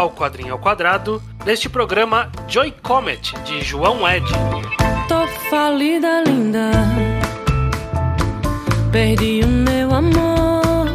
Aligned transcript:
ao 0.00 0.10
Quadrinho 0.10 0.54
ao 0.54 0.58
Quadrado, 0.58 1.22
neste 1.44 1.68
programa 1.68 2.32
Joy 2.48 2.72
Comet, 2.82 3.34
de 3.44 3.60
João 3.60 4.08
Ed. 4.08 4.24
Tô 5.06 5.26
falida, 5.50 6.22
linda. 6.26 6.70
Perdi 8.90 9.42
o 9.44 9.46
meu 9.46 9.92
amor. 9.92 10.86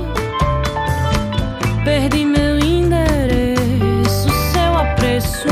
Perdi 1.83 2.25
meu 2.25 2.57
endereço, 2.57 4.27
seu 4.51 4.75
apreço, 4.75 5.49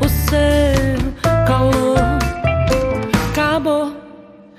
o 0.00 0.08
seu 0.08 1.44
calor. 1.44 1.98
Acabou. 3.32 3.96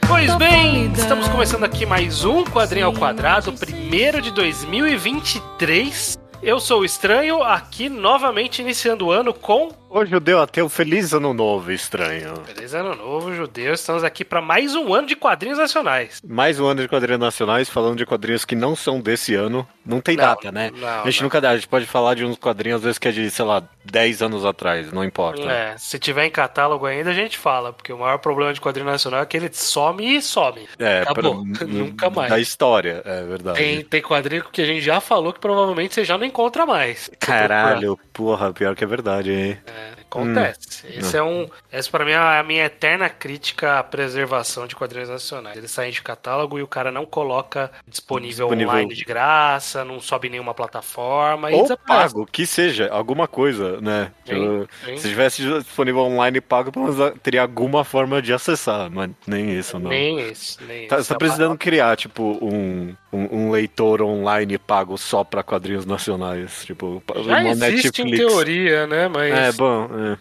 Pois 0.06 0.36
bem, 0.36 0.92
estamos 0.92 1.30
começando 1.30 1.64
aqui 1.64 1.86
mais 1.86 2.26
um 2.26 2.44
Quadrinho 2.44 2.88
ao 2.88 2.94
Quadrado, 2.94 3.54
primeiro 3.54 4.22
de 4.22 4.32
2023. 4.32 6.27
Eu 6.42 6.60
sou 6.60 6.82
o 6.82 6.86
Estranho, 6.86 7.42
aqui 7.42 7.90
novamente 7.90 8.62
iniciando 8.62 9.08
o 9.08 9.12
ano 9.12 9.34
com 9.34 9.72
Ô 9.90 10.06
judeu 10.06 10.42
ateu, 10.42 10.68
feliz 10.68 11.14
ano 11.14 11.34
novo, 11.34 11.72
estranho. 11.72 12.34
Feliz 12.46 12.74
Ano 12.74 12.94
Novo, 12.94 13.34
judeu. 13.34 13.74
Estamos 13.74 14.04
aqui 14.04 14.26
para 14.26 14.42
mais 14.42 14.76
um 14.76 14.94
ano 14.94 15.08
de 15.08 15.16
quadrinhos 15.16 15.58
nacionais. 15.58 16.22
Mais 16.28 16.60
um 16.60 16.68
ano 16.68 16.82
de 16.82 16.90
quadrinhos 16.90 17.20
nacionais, 17.22 17.70
falando 17.70 17.96
de 17.98 18.06
quadrinhos 18.06 18.44
que 18.44 18.54
não 18.54 18.76
são 18.76 19.00
desse 19.00 19.34
ano. 19.34 19.66
Não 19.86 20.02
tem 20.02 20.18
Não, 20.18 20.26
data, 20.26 20.52
né? 20.52 20.72
não, 20.76 20.88
a 21.04 21.10
gente 21.10 21.22
não. 21.22 21.28
nunca 21.28 21.40
dá, 21.40 21.52
a 21.52 21.56
gente 21.56 21.70
pode 21.70 21.86
falar 21.86 22.16
de 22.16 22.26
uns 22.26 22.38
quadrinhos, 22.38 22.80
às 22.80 22.84
vezes, 22.84 22.98
que 23.00 23.08
é 23.08 23.12
de, 23.12 23.32
sei 23.32 23.46
lá, 23.46 23.64
10 23.86 24.22
anos 24.22 24.44
atrás, 24.46 24.92
não 24.92 25.06
importa. 25.06 25.42
É, 25.50 25.78
se 25.78 25.98
tiver 25.98 26.26
em 26.26 26.30
catálogo 26.32 26.86
ainda, 26.86 27.10
a 27.12 27.14
gente 27.14 27.38
fala, 27.38 27.72
porque 27.72 27.94
o 27.94 27.98
maior 28.00 28.18
problema 28.18 28.54
de 28.54 28.60
quadrinho 28.60 28.88
nacional 28.90 29.22
é 29.22 29.26
que 29.26 29.38
ele 29.38 29.50
some 29.54 30.18
e 30.18 30.22
some. 30.22 30.68
É, 30.78 31.04
Acabou. 31.04 31.46
pra- 31.58 31.66
Nunca 31.66 32.10
mais. 32.10 32.30
Da 32.30 32.40
história, 32.40 33.02
é 33.06 33.24
verdade. 33.24 33.58
Tem, 33.58 33.82
tem 33.86 34.02
quadrinho 34.02 34.44
que 34.52 34.62
a 34.62 34.66
gente 34.66 34.82
já 34.82 35.00
falou 35.00 35.32
que 35.32 35.40
provavelmente 35.40 35.94
você 35.96 36.04
já 36.04 36.18
não 36.18 36.26
encontra 36.26 36.66
mais. 36.66 37.10
Caralho, 37.22 37.98
porra, 38.18 38.52
pior 38.52 38.76
que 38.76 38.84
é 38.84 38.88
verdade, 38.88 39.32
hein? 39.32 39.58
É, 39.68 39.92
acontece. 40.02 40.88
Esse 40.90 41.16
é 41.16 41.22
um. 41.22 41.48
Essa 41.72 41.90
pra 41.92 42.04
mim 42.04 42.12
é 42.12 42.18
a 42.18 42.42
minha 42.44 42.66
eterna 42.66 43.08
crítica 43.08 43.78
à 43.78 43.84
preservação 43.84 44.66
de 44.66 44.76
quadrinhos 44.76 45.08
nacionais. 45.10 45.56
Eles 45.56 45.70
saem 45.70 45.92
de 45.92 46.02
catálogo 46.02 46.58
e 46.58 46.64
o 46.64 46.68
cara 46.68 46.92
não 46.92 47.06
coloca 47.06 47.72
disponível, 47.88 48.48
Disponível. 48.48 48.70
online 48.74 48.96
de 48.96 49.04
graça, 49.06 49.86
não 49.86 50.00
sobe 50.00 50.30
nenhuma 50.30 50.54
plataforma 50.56 51.50
Ou 51.52 51.78
pago, 51.78 52.26
que 52.26 52.48
seja, 52.48 52.90
alguma 52.92 53.28
coisa, 53.28 53.80
né? 53.80 54.12
Sim, 54.26 54.68
sim. 54.84 54.98
Se 54.98 55.10
tivesse 55.10 55.44
disponível 55.44 56.02
online 56.02 56.42
pago, 56.42 56.72
pelo 56.72 56.92
menos 56.92 57.14
teria 57.22 57.44
alguma 57.44 57.84
forma 57.84 58.20
de 58.22 58.34
acessar, 58.34 58.90
mas 58.90 59.12
nem 59.28 59.52
isso, 59.58 59.78
não. 59.78 59.90
Nem 59.92 60.20
isso, 60.32 60.58
nem 60.68 60.88
Tá, 60.88 60.96
isso. 60.96 61.06
você 61.06 61.14
tá 61.14 61.20
precisando 61.20 61.52
uma- 61.52 61.58
criar, 61.58 61.96
tipo, 61.96 62.40
um, 62.42 62.96
um, 63.18 63.48
um 63.48 63.52
leitor 63.52 64.02
online 64.02 64.58
pago 64.58 64.98
só 64.98 65.24
pra 65.24 65.42
quadrinhos 65.44 65.86
nacionais. 65.86 66.66
Tipo, 66.66 67.02
Já 67.26 67.40
uma 67.40 67.50
existe 67.68 68.02
em 68.02 68.06
Netflix. 68.06 68.18
teoria, 68.34 68.88
né? 68.88 69.08
Mas 69.08 69.34
É, 69.34 69.52
bom. 69.52 69.90
é, 69.94 70.12
é. 70.14 70.18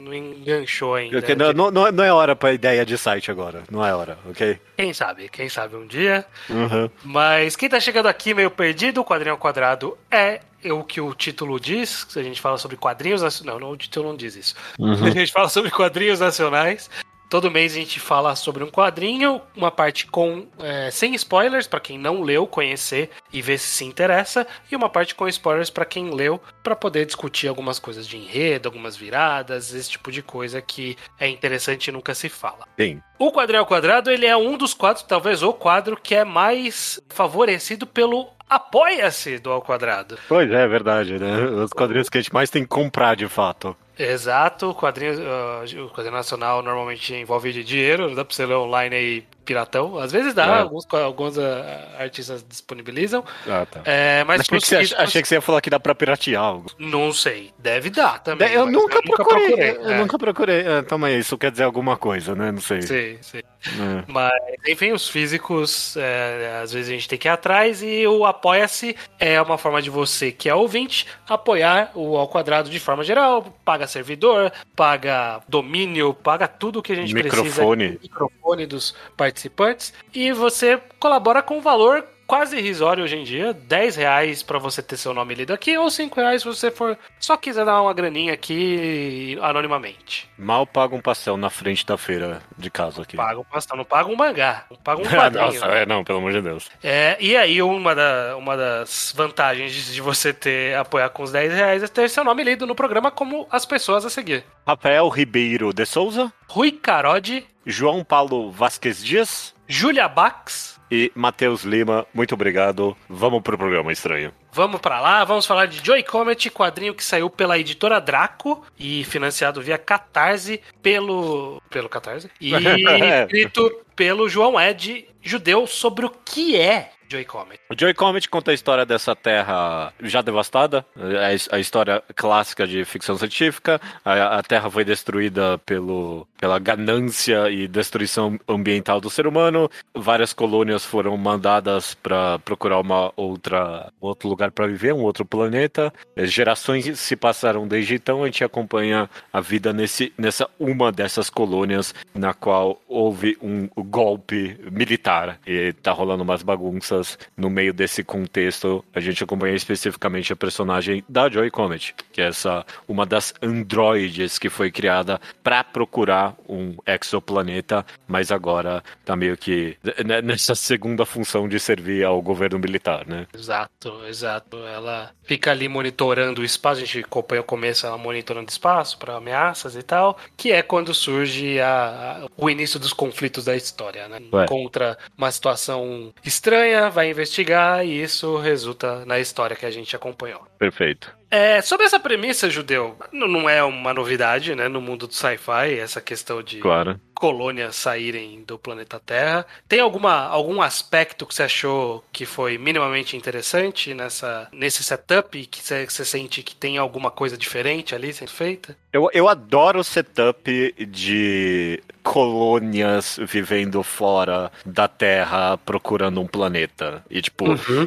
não, 0.00 0.04
não 0.04 0.14
enganchou 0.14 0.94
ainda. 0.94 1.18
Porque 1.20 1.34
não, 1.34 1.52
não- 1.52 1.70
não 1.70 1.86
é- 1.86 1.92
não 1.92 2.04
é 2.04 2.12
hora 2.12 2.34
pra 2.36 2.52
ideia 2.52 2.84
de 2.84 2.96
site 2.98 3.30
agora. 3.30 3.62
Não 3.70 3.84
é 3.84 3.94
hora, 3.94 4.18
ok? 4.28 4.58
Quem 4.76 4.92
sabe, 4.92 5.28
quem 5.28 5.48
sabe 5.48 5.76
um 5.76 5.86
dia. 5.86 6.24
Uhum. 6.50 6.90
Mas 7.04 7.56
quem 7.56 7.68
tá 7.68 7.80
chegando 7.80 8.06
aqui 8.06 8.34
meio 8.34 8.50
perdido, 8.50 9.00
o 9.00 9.04
quadrinho 9.04 9.32
ao 9.32 9.38
quadrado 9.38 9.96
é 10.10 10.40
o 10.70 10.82
que 10.82 11.00
o 11.00 11.14
título 11.14 11.60
diz. 11.60 12.06
Se 12.08 12.18
a 12.18 12.22
gente 12.22 12.40
fala 12.40 12.58
sobre 12.58 12.76
quadrinhos 12.76 13.22
nacionais. 13.22 13.60
Não, 13.60 13.68
não, 13.68 13.74
o 13.74 13.76
título 13.76 14.08
não 14.08 14.16
diz 14.16 14.34
isso. 14.34 14.54
A 14.80 15.10
gente 15.10 15.30
fala 15.32 15.48
sobre 15.48 15.70
quadrinhos 15.70 16.18
nacionais. 16.20 16.90
Todo 17.28 17.50
mês 17.50 17.72
a 17.72 17.76
gente 17.76 17.98
fala 17.98 18.36
sobre 18.36 18.62
um 18.62 18.70
quadrinho, 18.70 19.40
uma 19.56 19.70
parte 19.70 20.06
com 20.06 20.46
é, 20.60 20.90
sem 20.90 21.14
spoilers 21.14 21.66
para 21.66 21.80
quem 21.80 21.98
não 21.98 22.22
leu, 22.22 22.46
conhecer 22.46 23.10
e 23.32 23.42
ver 23.42 23.58
se 23.58 23.66
se 23.66 23.84
interessa, 23.84 24.46
e 24.70 24.76
uma 24.76 24.88
parte 24.88 25.14
com 25.14 25.26
spoilers 25.26 25.68
para 25.68 25.84
quem 25.84 26.10
leu, 26.10 26.40
para 26.62 26.76
poder 26.76 27.04
discutir 27.04 27.48
algumas 27.48 27.78
coisas 27.78 28.06
de 28.06 28.16
enredo, 28.16 28.68
algumas 28.68 28.96
viradas, 28.96 29.74
esse 29.74 29.90
tipo 29.90 30.12
de 30.12 30.22
coisa 30.22 30.62
que 30.62 30.96
é 31.18 31.28
interessante 31.28 31.88
e 31.88 31.92
nunca 31.92 32.14
se 32.14 32.28
fala. 32.28 32.66
Sim. 32.78 33.02
O 33.18 33.32
quadrinho 33.32 33.60
ao 33.60 33.66
quadrado, 33.66 34.10
ele 34.10 34.26
é 34.26 34.36
um 34.36 34.56
dos 34.56 34.72
quadros, 34.72 35.04
talvez 35.04 35.42
o 35.42 35.52
quadro 35.52 35.96
que 36.00 36.14
é 36.14 36.24
mais 36.24 37.00
favorecido 37.08 37.86
pelo 37.86 38.28
Apoia-se 38.48 39.38
do 39.38 39.50
Ao 39.50 39.60
Quadrado. 39.60 40.16
Pois 40.28 40.48
é, 40.50 40.62
é 40.62 40.68
verdade, 40.68 41.18
né? 41.18 41.40
Os 41.64 41.72
quadrinhos 41.72 42.08
que 42.08 42.18
a 42.18 42.20
gente 42.20 42.32
mais 42.32 42.48
tem 42.48 42.62
que 42.62 42.68
comprar 42.68 43.16
de 43.16 43.26
fato. 43.26 43.76
Exato, 43.98 44.70
o 44.70 44.74
quadrinho, 44.74 45.14
ah, 45.26 45.64
o 45.84 45.88
quadrinho 45.88 46.14
nacional 46.14 46.62
normalmente 46.62 47.14
envolve 47.14 47.52
dinheiro, 47.64 48.08
não 48.08 48.14
dá 48.14 48.24
pra 48.24 48.34
você 48.34 48.44
ler 48.44 48.54
online 48.54 48.94
aí 48.94 49.24
piratão. 49.44 49.96
Às 49.98 50.12
vezes 50.12 50.34
dá, 50.34 50.44
É. 50.44 50.60
alguns, 50.60 50.84
alguns 50.92 51.38
ah, 51.38 51.96
artistas 51.98 52.44
disponibilizam. 52.46 53.24
Ah, 53.48 53.64
tá. 53.64 53.80
É, 53.84 54.22
mas 54.24 54.40
Achei 54.40 54.58
que, 54.58 54.66
você, 54.66 54.76
pros- 54.78 54.92
achei 54.94 55.22
que 55.22 55.28
você 55.28 55.34
ia 55.36 55.40
falar 55.40 55.60
que 55.60 55.70
dá 55.70 55.80
pra 55.80 55.94
piratear 55.94 56.42
algo. 56.42 56.70
Não 56.78 57.12
sei, 57.12 57.52
deve 57.58 57.88
dar 57.88 58.18
também. 58.22 58.52
eu 58.52 58.64
mas 58.66 58.74
nunca 58.74 59.00
procurei. 59.02 59.70
Eu 59.78 59.90
é. 59.90 59.98
nunca 59.98 60.18
procurei. 60.18 60.60
É, 60.66 60.82
toma 60.82 61.06
aí, 61.06 61.18
isso 61.18 61.38
quer 61.38 61.50
dizer 61.50 61.64
alguma 61.64 61.96
coisa, 61.96 62.34
né? 62.34 62.52
Não 62.52 62.60
sei. 62.60 62.82
Sei, 62.82 63.18
sei. 63.22 63.42
É. 63.64 64.04
Mas, 64.06 64.32
enfim, 64.68 64.92
os 64.92 65.08
físicos, 65.08 65.96
é, 65.96 66.60
às 66.62 66.72
vezes 66.72 66.90
a 66.90 66.92
gente 66.94 67.08
tem 67.08 67.18
que 67.18 67.28
ir 67.28 67.30
atrás 67.30 67.82
e 67.82 68.06
o 68.06 68.24
Apoia-se 68.24 68.96
é 69.18 69.40
uma 69.40 69.58
forma 69.58 69.82
de 69.82 69.90
você, 69.90 70.30
que 70.30 70.48
é 70.48 70.54
ouvinte, 70.54 71.06
apoiar 71.28 71.90
o 71.94 72.16
Ao 72.16 72.28
Quadrado 72.28 72.70
de 72.70 72.78
forma 72.78 73.02
geral. 73.02 73.42
Paga 73.64 73.86
servidor, 73.86 74.52
paga 74.74 75.40
domínio, 75.48 76.14
paga 76.14 76.46
tudo 76.46 76.82
que 76.82 76.92
a 76.92 76.96
gente 76.96 77.14
Microfone. 77.14 77.88
precisa. 77.88 77.98
Microfone 78.02 78.66
dos 78.66 78.94
participantes. 79.16 79.92
E 80.14 80.32
você 80.32 80.80
colabora 80.98 81.42
com 81.42 81.58
um 81.58 81.60
valor 81.60 82.04
quase 82.26 82.56
irrisório 82.58 83.04
hoje 83.04 83.16
em 83.16 83.24
dia, 83.24 83.52
10 83.52 83.96
reais 83.96 84.42
pra 84.42 84.58
você 84.58 84.82
ter 84.82 84.96
seu 84.96 85.14
nome 85.14 85.34
lido 85.34 85.52
aqui, 85.52 85.76
ou 85.78 85.90
5 85.90 86.20
reais 86.20 86.42
se 86.42 86.48
você 86.48 86.70
for 86.70 86.98
só 87.20 87.36
quiser 87.36 87.64
dar 87.64 87.80
uma 87.80 87.94
graninha 87.94 88.32
aqui 88.34 89.38
anonimamente. 89.42 90.28
Mal 90.38 90.66
paga 90.66 90.94
um 90.94 91.00
pastel 91.00 91.36
na 91.36 91.50
frente 91.50 91.84
da 91.86 91.96
feira 91.96 92.42
de 92.58 92.70
casa 92.70 93.02
aqui. 93.02 93.16
Paga 93.16 93.40
um 93.40 93.44
pastel, 93.44 93.76
não 93.76 93.84
paga 93.84 94.08
um 94.10 94.16
mangá, 94.16 94.64
não 94.70 94.76
paga 94.76 95.00
um 95.00 95.04
quadrinho. 95.08 95.44
Nossa, 95.46 95.66
é, 95.66 95.86
não, 95.86 96.04
pelo 96.04 96.18
amor 96.18 96.32
de 96.32 96.42
Deus. 96.42 96.68
É, 96.82 97.16
e 97.20 97.36
aí, 97.36 97.62
uma, 97.62 97.94
da- 97.94 98.36
uma 98.36 98.56
das 98.56 99.12
vantagens 99.16 99.72
de, 99.72 99.94
de 99.94 100.00
você 100.00 100.32
ter 100.32 100.76
apoiar 100.76 101.08
com 101.10 101.22
os 101.22 101.32
10 101.32 101.52
reais 101.52 101.82
é 101.82 101.88
ter 101.88 102.08
seu 102.10 102.24
nome 102.24 102.42
lido 102.44 102.66
no 102.66 102.74
programa 102.74 103.10
como 103.10 103.46
as 103.50 103.64
pessoas 103.64 104.04
a 104.04 104.10
seguir. 104.10 104.44
Rafael 104.66 105.08
Ribeiro 105.08 105.72
de 105.72 105.86
Souza, 105.86 106.32
Rui 106.48 106.72
Carode, 106.72 107.46
João 107.64 108.04
Paulo 108.04 108.50
Vasquez 108.50 109.02
Dias 109.04 109.54
Júlia 109.68 110.06
Bax. 110.08 110.75
E 110.90 111.10
Matheus 111.14 111.62
Lima. 111.62 112.06
Muito 112.12 112.34
obrigado. 112.34 112.96
Vamos 113.08 113.42
pro 113.42 113.58
programa 113.58 113.92
estranho. 113.92 114.32
Vamos 114.52 114.80
pra 114.80 115.00
lá, 115.00 115.24
vamos 115.24 115.46
falar 115.46 115.66
de 115.66 115.84
Joy 115.84 116.02
Comet, 116.02 116.50
quadrinho 116.50 116.94
que 116.94 117.04
saiu 117.04 117.28
pela 117.28 117.58
editora 117.58 118.00
Draco 118.00 118.64
e 118.78 119.04
financiado 119.04 119.60
via 119.60 119.76
Catarse 119.76 120.60
pelo. 120.82 121.60
pelo 121.68 121.88
Catarse. 121.88 122.30
E 122.40 122.52
escrito 123.24 123.84
pelo 123.94 124.28
João 124.28 124.58
Ed, 124.60 125.08
judeu, 125.22 125.66
sobre 125.66 126.06
o 126.06 126.10
que 126.24 126.56
é 126.56 126.92
Joy 127.08 127.24
Comet. 127.24 127.60
O 127.70 127.74
Joy 127.78 127.94
Comet 127.94 128.28
conta 128.28 128.50
a 128.50 128.54
história 128.54 128.84
dessa 128.84 129.14
terra 129.14 129.92
já 130.02 130.22
devastada, 130.22 130.84
é 130.96 131.24
a 131.26 131.34
his- 131.34 131.48
a 131.52 131.58
história 131.58 132.02
clássica 132.14 132.66
de 132.66 132.84
ficção 132.84 133.16
científica. 133.16 133.80
A, 134.04 134.38
a 134.38 134.42
terra 134.42 134.70
foi 134.70 134.84
destruída 134.84 135.58
pelo, 135.58 136.26
pela 136.40 136.58
ganância 136.58 137.48
e 137.50 137.68
destruição 137.68 138.38
ambiental 138.48 139.00
do 139.00 139.10
ser 139.10 139.26
humano. 139.26 139.70
Várias 139.94 140.32
colônias 140.32 140.84
foram 140.84 141.16
mandadas 141.16 141.94
para 141.94 142.38
procurar 142.40 142.80
uma 142.80 143.12
outra 143.16 143.92
outro 144.00 144.28
lugar 144.28 144.50
para 144.50 144.66
viver, 144.66 144.92
um 144.92 145.02
outro 145.02 145.24
planeta. 145.24 145.92
Gerações 146.16 146.98
se 146.98 147.16
passaram 147.16 147.66
desde 147.68 147.94
então. 147.94 148.22
A 148.22 148.26
gente 148.26 148.42
acompanha 148.44 149.08
a 149.32 149.40
vida 149.40 149.72
nesse, 149.72 150.12
nessa 150.16 150.48
uma 150.58 150.90
dessas 150.90 151.28
colônias 151.30 151.94
na 152.14 152.32
qual 152.34 152.80
houve 152.88 153.36
um 153.42 153.68
golpe 153.76 154.58
militar 154.70 155.38
e 155.46 155.72
tá 155.74 155.92
rolando 155.92 156.22
umas 156.22 156.42
bagunças 156.42 156.95
no 157.36 157.48
meio 157.50 157.72
desse 157.72 158.02
contexto. 158.04 158.84
A 158.94 159.00
gente 159.00 159.22
acompanha 159.22 159.54
especificamente 159.54 160.32
a 160.32 160.36
personagem 160.36 161.04
da 161.08 161.28
Joy 161.28 161.50
Comet, 161.50 161.94
que 162.12 162.20
é 162.20 162.26
essa 162.28 162.64
uma 162.88 163.04
das 163.06 163.32
androides 163.42 164.38
que 164.38 164.48
foi 164.48 164.70
criada 164.70 165.20
para 165.42 165.62
procurar 165.64 166.34
um 166.48 166.76
exoplaneta, 166.86 167.84
mas 168.06 168.30
agora 168.30 168.82
tá 169.04 169.16
meio 169.16 169.36
que 169.36 169.76
né, 170.04 170.20
nessa 170.22 170.54
segunda 170.54 171.04
função 171.04 171.48
de 171.48 171.58
servir 171.58 172.04
ao 172.04 172.20
governo 172.22 172.58
militar, 172.58 173.06
né? 173.06 173.26
Exato, 173.34 174.02
exato. 174.06 174.56
Ela 174.58 175.10
fica 175.24 175.50
ali 175.50 175.68
monitorando 175.68 176.40
o 176.40 176.44
espaço, 176.44 176.80
a 176.82 176.84
gente 176.84 177.00
acompanha 177.00 177.40
o 177.40 177.44
começo 177.44 177.86
ela 177.86 177.98
monitorando 177.98 178.46
o 178.46 178.50
espaço 178.52 178.98
para 178.98 179.16
ameaças 179.16 179.74
e 179.76 179.82
tal, 179.82 180.16
que 180.36 180.52
é 180.52 180.62
quando 180.62 180.94
surge 180.94 181.60
a, 181.60 182.22
a- 182.24 182.26
o 182.36 182.48
início 182.50 182.78
dos 182.78 182.92
conflitos 182.92 183.44
da 183.44 183.56
história, 183.56 184.08
né? 184.08 184.20
Ué. 184.32 184.44
Encontra 184.44 184.96
uma 185.16 185.30
situação 185.30 186.12
estranha, 186.24 186.85
vai 186.88 187.10
investigar 187.10 187.84
e 187.84 188.02
isso 188.02 188.36
resulta 188.36 189.04
na 189.04 189.18
história 189.18 189.56
que 189.56 189.66
a 189.66 189.70
gente 189.70 189.94
acompanhou. 189.94 190.46
Perfeito. 190.58 191.14
É, 191.30 191.60
sobre 191.60 191.86
essa 191.86 191.98
premissa, 191.98 192.48
Judeu, 192.48 192.96
não 193.12 193.48
é 193.48 193.62
uma 193.62 193.92
novidade, 193.92 194.54
né, 194.54 194.68
no 194.68 194.80
mundo 194.80 195.06
do 195.06 195.14
sci-fi, 195.14 195.78
essa 195.78 196.00
questão 196.00 196.40
de 196.42 196.58
Claro. 196.60 197.00
colônias 197.14 197.74
saírem 197.76 198.44
do 198.46 198.56
planeta 198.58 199.00
Terra. 199.04 199.44
Tem 199.68 199.80
alguma, 199.80 200.26
algum 200.26 200.62
aspecto 200.62 201.26
que 201.26 201.34
você 201.34 201.42
achou 201.42 202.04
que 202.12 202.24
foi 202.24 202.58
minimamente 202.58 203.16
interessante 203.16 203.92
nessa, 203.92 204.48
nesse 204.52 204.84
setup 204.84 205.46
que 205.46 205.60
você, 205.62 205.86
que 205.86 205.92
você 205.92 206.04
sente 206.04 206.42
que 206.42 206.54
tem 206.54 206.78
alguma 206.78 207.10
coisa 207.10 207.36
diferente 207.36 207.94
ali 207.94 208.12
sendo 208.12 208.30
feita? 208.30 208.76
Eu, 208.92 209.10
eu 209.12 209.28
adoro 209.28 209.80
o 209.80 209.84
setup 209.84 210.74
de 210.88 211.82
colônias 212.02 213.18
vivendo 213.26 213.82
fora 213.82 214.50
da 214.64 214.86
Terra 214.86 215.58
procurando 215.58 216.20
um 216.20 216.26
planeta. 216.26 217.04
E, 217.10 217.20
tipo, 217.20 217.44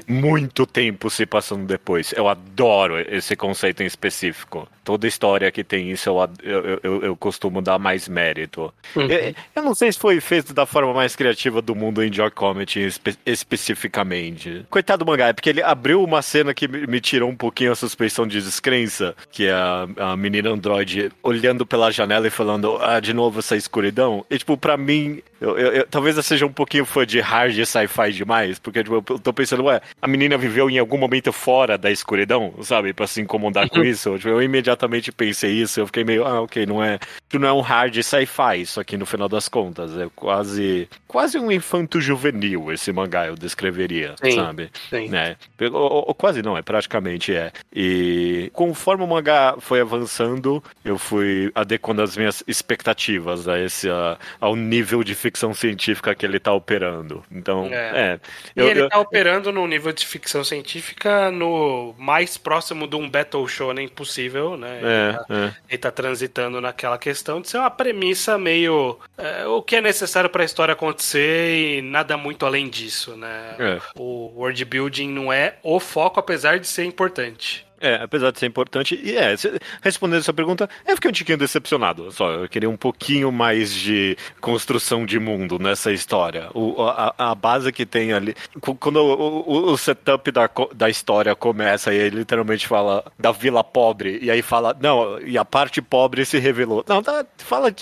muito 0.08 0.66
tempo 0.66 1.10
se 1.10 1.26
passando 1.26 1.66
depois. 1.66 2.14
Eu 2.14 2.28
adoro 2.28 3.00
esse 3.00 3.29
conceito 3.36 3.82
em 3.84 3.86
específico. 3.86 4.68
Toda 4.84 5.08
história 5.08 5.52
que 5.52 5.64
tem 5.64 5.92
isso, 5.92 6.10
eu, 6.10 6.30
eu, 6.44 6.80
eu, 6.84 7.02
eu 7.04 7.16
costumo 7.16 7.62
dar 7.62 7.78
mais 7.78 8.08
mérito. 8.08 8.74
Uhum. 8.96 9.06
Eu, 9.08 9.34
eu 9.56 9.64
não 9.64 9.76
sei 9.76 9.92
se 9.92 10.00
foi 10.00 10.20
feito 10.20 10.54
da 10.54 10.66
forma 10.66 10.94
mais 10.94 11.16
criativa 11.16 11.62
do 11.62 11.76
mundo 11.76 12.04
em 12.04 12.12
Joy 12.12 12.32
Comet 12.32 12.80
espe- 12.80 13.16
especificamente. 13.26 14.66
Coitado 14.70 15.04
do 15.06 15.10
mangá, 15.10 15.28
é 15.28 15.34
porque 15.34 15.50
ele 15.50 15.62
abriu 15.62 16.04
uma 16.04 16.22
cena 16.22 16.54
que 16.54 16.68
me 16.68 16.88
me 16.88 17.00
tirou 17.00 17.30
um 17.30 17.36
pouquinho 17.36 17.72
a 17.72 17.76
suspeição 17.76 18.26
de 18.26 18.42
descrença, 18.42 19.16
que 19.32 19.46
é 19.46 19.52
a, 19.52 19.88
a 19.98 20.18
menina 20.18 20.50
androide 20.50 21.12
olhando 21.22 21.66
pela 21.66 21.92
janela 21.92 22.26
e 22.28 22.32
falando, 22.32 22.78
ah, 22.82 23.00
de 23.00 23.14
novo 23.14 23.40
essa 23.40 23.56
escuridão. 23.56 24.26
E, 24.30 24.38
tipo, 24.40 24.58
pra 24.58 24.76
mim, 24.76 25.22
eu, 25.40 25.58
eu- 25.58 25.72
eu- 25.74 25.88
talvez 25.88 26.18
eu 26.18 26.24
seja 26.24 26.46
um 26.46 26.52
pouquinho 26.52 26.84
fã 26.86 27.06
de 27.06 27.20
hard 27.20 27.54
sci-fi 27.64 28.12
demais, 28.12 28.58
porque, 28.60 28.84
tipo, 28.84 28.96
eu 28.96 29.20
tô 29.20 29.32
pensando, 29.32 29.64
ué, 29.66 29.82
a 30.02 30.08
menina 30.08 30.38
viveu 30.38 30.70
em 30.70 30.80
algum 30.80 30.98
momento 30.98 31.32
fora 31.32 31.78
da 31.78 31.92
escuridão, 31.92 32.54
sabe? 32.64 32.92
Pra 32.94 33.06
se 33.08 33.19
incomodar 33.20 33.70
com 33.70 33.82
isso. 33.84 34.16
Tipo, 34.18 34.30
eu 34.30 34.42
imediatamente 34.42 35.12
pensei 35.12 35.52
isso, 35.54 35.80
eu 35.80 35.86
fiquei 35.88 36.04
meio, 36.04 36.26
ah, 36.26 36.42
ok, 36.42 36.66
não 36.66 36.84
é, 36.84 37.00
não 37.34 37.48
é 37.48 37.54
um 37.54 37.62
hard 37.62 37.96
sci-fi, 38.02 38.62
isso 38.62 38.80
aqui 38.80 38.98
no 38.98 39.06
final 39.06 39.28
das 39.30 39.48
contas. 39.50 39.96
É 39.98 40.08
quase, 40.16 40.88
quase 41.08 41.38
um 41.38 41.52
infanto 41.52 42.00
juvenil 42.02 42.72
esse 42.72 42.92
mangá, 42.92 43.28
eu 43.28 43.36
descreveria, 43.36 44.16
Sim. 44.24 44.32
sabe? 44.32 44.70
Sim. 44.90 45.10
É, 45.16 45.36
ou, 45.72 46.06
ou- 46.08 46.16
quase 46.16 46.42
não, 46.42 46.58
é 46.58 46.62
praticamente 46.62 47.34
é. 47.34 47.52
E 47.74 48.50
conforme 48.54 49.04
o 49.04 49.08
mangá 49.08 49.56
foi 49.60 49.82
avançando, 49.82 50.64
eu 50.84 50.98
fui 50.98 51.52
adequando 51.56 52.02
as 52.02 52.16
minhas 52.16 52.44
expectativas 52.48 53.48
a 53.48 53.60
esse, 53.60 53.90
a- 53.90 54.18
ao 54.40 54.56
nível 54.56 55.04
de 55.04 55.16
ficção 55.16 55.54
científica 55.54 56.14
que 56.16 56.26
ele 56.26 56.40
tá 56.40 56.54
operando. 56.54 57.24
Então, 57.32 57.66
É. 57.72 58.14
é. 58.14 58.20
E 58.56 58.60
eu- 58.60 58.68
ele 58.68 58.82
eu- 58.82 58.90
tá 58.90 59.00
operando 59.00 59.52
num 59.52 59.68
nível 59.68 59.92
de 59.92 60.06
ficção 60.06 60.44
científica 60.44 61.32
no 61.32 61.94
mais 61.98 62.38
próximo 62.38 62.88
de 62.88 62.96
um 62.96 63.09
Battle 63.10 63.48
Shonen 63.48 63.88
possível, 63.88 64.56
né? 64.56 64.80
Ele 64.82 65.18
tá- 65.18 65.26
é, 65.30 65.36
é. 65.48 65.54
Ele 65.70 65.78
tá 65.78 65.92
transitando 65.92 66.62
naquela 66.62 66.98
questão 66.98 67.42
de 67.42 67.50
ser 67.50 67.58
uma 67.58 67.70
premissa 67.72 68.38
meio. 68.38 68.98
é, 69.18 69.46
o 69.48 69.62
que 69.62 69.76
é 69.76 69.82
necessário 69.82 70.30
pra 70.30 70.44
história 70.44 70.74
acontecer 70.74 71.78
e 71.78 71.82
nada 71.82 72.16
muito 72.18 72.46
além 72.46 72.70
disso, 72.70 73.16
né? 73.18 73.56
É. 73.60 73.82
O 73.96 74.32
world 74.36 74.64
building 74.66 75.10
não 75.10 75.32
é 75.34 75.56
o 75.64 75.80
foco, 75.80 76.20
apesar 76.20 76.60
de 76.60 76.68
ser 76.68 76.86
importante. 76.86 77.66
É, 77.82 77.96
apesar 78.04 78.32
de 78.32 78.40
ser 78.40 78.46
importante, 78.46 79.00
e 79.02 79.16
é, 79.18 79.36
respondendo 79.82 80.20
essa 80.20 80.34
pergunta, 80.34 80.70
eu 80.88 80.96
fiquei 80.96 81.10
um 81.10 81.14
tiquinho 81.14 81.38
decepcionado. 81.38 82.12
Só, 82.12 82.30
eu 82.32 82.50
queria 82.50 82.70
um 82.70 82.76
pouquinho 82.78 83.32
mais 83.32 83.74
de 83.74 84.18
construção 84.42 85.06
de 85.06 85.20
mundo 85.20 85.58
nessa 85.60 85.92
história. 85.92 86.50
O, 86.54 86.82
a, 86.84 87.14
a 87.18 87.36
base 87.36 87.72
que 87.72 87.86
tem 87.86 88.12
ali. 88.14 88.36
Quando 88.80 88.98
o, 88.98 89.40
o- 89.48 89.72
o 89.72 89.78
setup 89.78 90.32
da, 90.32 90.50
da 90.76 90.90
história 90.90 91.36
começa, 91.36 91.94
e 91.94 91.98
ele 91.98 92.18
literalmente 92.18 92.68
fala 92.68 93.04
da 93.18 93.32
vila 93.32 93.64
pobre, 93.64 94.20
e 94.22 94.30
aí 94.30 94.42
fala, 94.42 94.76
não, 94.80 95.20
e 95.22 95.38
a 95.38 95.46
parte 95.46 95.82
pobre 95.82 96.26
se 96.26 96.38
revelou. 96.40 96.84
Não, 96.88 97.02
tá, 97.02 97.26
fala, 97.38 97.74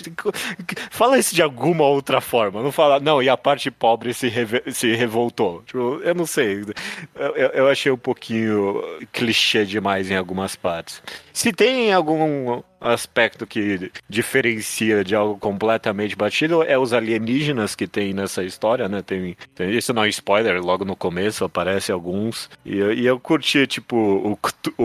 fala 0.90 1.18
isso 1.18 1.34
de 1.34 1.42
alguma 1.42 1.84
outra 1.84 2.20
forma. 2.20 2.62
Não 2.62 2.70
fala, 2.72 3.00
não, 3.00 3.22
e 3.22 3.28
a 3.28 3.36
parte 3.36 3.70
pobre 3.70 4.14
se, 4.14 4.28
reve- 4.28 4.62
se 4.70 4.94
revoltou. 4.94 5.62
Tipo, 5.66 6.00
eu 6.04 6.14
não 6.14 6.26
sei. 6.26 6.64
Eu- 7.14 7.34
eu 7.34 7.68
achei 7.68 7.90
um 7.90 7.96
pouquinho 7.98 8.82
clichê 9.12 9.64
demais 9.64 9.87
em 9.96 10.16
algumas 10.16 10.54
partes. 10.56 11.02
Se 11.32 11.52
tem 11.52 11.92
algum 11.92 12.62
aspecto 12.80 13.44
que 13.46 13.90
diferencia 14.08 15.02
de 15.02 15.14
algo 15.14 15.36
completamente 15.38 16.14
batido, 16.14 16.62
é 16.62 16.78
os 16.78 16.92
alienígenas 16.92 17.74
que 17.74 17.88
tem 17.88 18.12
nessa 18.14 18.44
história, 18.44 18.88
né? 18.88 19.02
Tem, 19.02 19.36
tem- 19.54 19.70
isso 19.76 19.92
não 19.92 20.04
é 20.04 20.08
spoiler, 20.08 20.60
logo 20.62 20.84
no 20.84 20.94
começo 20.94 21.44
aparece 21.44 21.90
alguns. 21.90 22.48
E, 22.64 22.76
eu- 22.78 22.92
e 22.92 23.04
eu 23.06 23.18
curti, 23.18 23.66
tipo, 23.66 23.96
o, 23.96 24.38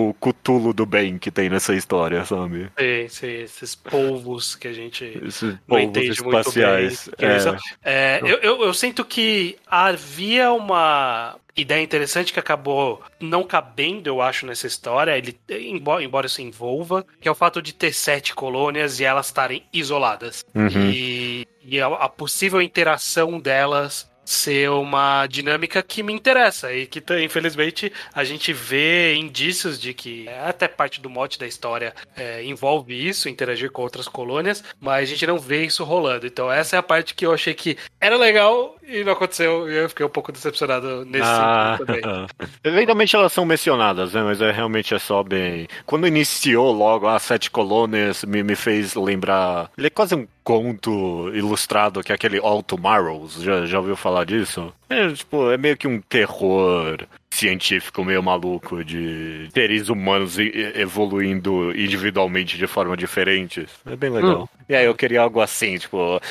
o 0.10 0.14
Cthulhu 0.16 0.74
do 0.74 0.86
bem 0.88 1.18
que 1.20 1.30
tem 1.30 1.50
nessa 1.50 1.76
história, 1.76 2.26
sabe? 2.26 2.68
Sim, 2.80 3.08
sim, 3.10 3.28
esses 3.28 3.76
polvos 3.76 4.56
que 4.56 4.68
a 4.68 4.74
gente 4.74 5.04
Esses 5.24 5.44
não 5.52 5.58
povos 5.68 5.84
entende 5.84 6.24
muito 6.24 6.38
espaciais. 6.40 7.06
bem. 7.08 7.16
que 7.18 7.26
eles 7.26 7.46
é. 7.46 7.58
É, 7.84 8.20
eu, 8.24 8.38
eu, 8.40 8.64
eu 8.64 8.74
sinto 8.74 9.06
que 9.06 9.56
havia 9.68 10.52
uma 10.52 11.36
ideia 11.56 11.82
interessante 11.82 12.34
que 12.34 12.40
acabou 12.40 13.02
não 13.20 13.44
cabendo, 13.44 14.08
eu 14.08 14.22
acho, 14.22 14.46
nessa 14.46 14.68
história, 14.68 15.18
ele, 15.18 15.38
embora, 15.50 16.04
embora 16.04 16.28
se 16.28 16.42
envolva, 16.42 17.06
que 17.22 17.28
é 17.28 17.32
o 17.32 17.36
fato 17.36 17.62
de 17.62 17.74
ter 17.74 17.94
sete 17.94 18.34
colônias 18.34 19.00
e 19.00 19.04
elas 19.04 19.28
estarem 19.28 19.64
isoladas. 19.72 20.44
Uhum. 20.54 20.90
E, 20.92 21.48
e 21.64 21.80
a, 21.80 21.88
a 21.88 22.10
possível 22.10 22.62
interação 22.62 23.40
delas 23.40 24.12
ser 24.26 24.70
uma 24.70 25.28
dinâmica 25.28 25.82
que 25.82 26.02
me 26.04 26.14
interessa 26.14 26.74
e 26.74 26.86
que 26.86 27.04
infelizmente 27.24 27.92
a 28.14 28.24
gente 28.24 28.54
vê 28.54 29.16
indícios 29.16 29.80
de 29.80 29.94
que 29.94 30.28
até 30.30 30.68
parte 30.68 31.02
do 31.02 31.10
mote 31.10 31.40
da 31.40 31.48
história 31.48 31.94
é, 32.16 32.44
envolve 32.44 32.94
isso, 32.94 33.30
interagir 33.30 33.72
com 33.72 33.82
outras 33.82 34.08
colônias, 34.08 34.64
mas 34.80 35.04
a 35.10 35.12
gente 35.12 35.28
não 35.28 35.38
vê 35.38 35.66
isso 35.66 35.84
rolando. 35.84 36.26
Então 36.26 36.52
essa 36.52 36.76
é 36.76 36.80
a 36.80 36.84
parte 36.84 37.14
que 37.14 37.26
eu 37.26 37.34
achei 37.34 37.54
que 37.54 37.78
era 38.00 38.18
legal 38.18 38.76
e 38.88 39.04
não 39.04 39.14
aconteceu 39.14 39.70
e 39.70 39.76
eu 39.76 39.90
fiquei 39.90 40.06
um 40.06 40.10
pouco 40.10 40.32
decepcionado 40.32 41.06
nesse 41.06 41.24
Ah, 41.26 41.78
também. 41.78 42.02
eventualmente 42.64 43.16
elas 43.16 43.34
são 43.34 43.46
mencionadas, 43.46 44.14
né? 44.14 44.24
Mas 44.24 44.42
é, 44.42 44.52
realmente 44.52 44.94
é 44.94 45.00
só 45.00 45.24
bem. 45.24 45.68
Quando 45.86 46.08
iniciou 46.08 46.72
logo 46.72 47.08
as 47.08 47.24
sete 47.24 47.50
colônias, 47.50 48.24
me, 48.24 48.44
me 48.44 48.56
fez 48.56 48.96
lembrar. 48.96 49.70
Ele 49.78 49.88
é 49.88 49.90
quase 49.90 50.16
um 50.16 50.28
conto 50.44 51.34
ilustrado 51.34 52.04
que 52.04 52.12
é 52.12 52.16
aquele 52.16 52.40
All 52.40 52.62
Tomorrows. 52.62 53.42
Já, 53.42 53.66
já 53.66 53.80
ouviu 53.80 53.96
falar 53.96 54.26
disso? 54.26 54.74
É, 54.94 55.14
tipo, 55.14 55.52
é 55.52 55.58
meio 55.58 55.78
que 55.78 55.88
um 55.88 56.00
terror 56.02 57.08
científico 57.34 58.06
meio 58.06 58.22
maluco 58.22 58.84
de 58.84 59.50
seres 59.54 59.90
humanos 59.90 60.38
evoluindo 60.38 61.72
individualmente 61.76 62.58
de 62.58 62.68
forma 62.68 62.96
diferente. 62.96 63.66
É 63.86 63.96
bem 63.96 64.12
legal. 64.12 64.48
E 64.70 64.76
aí 64.76 64.86
eu 64.86 64.96
queria 64.96 65.22
algo 65.22 65.42
assim, 65.42 65.78
tipo, 65.78 66.22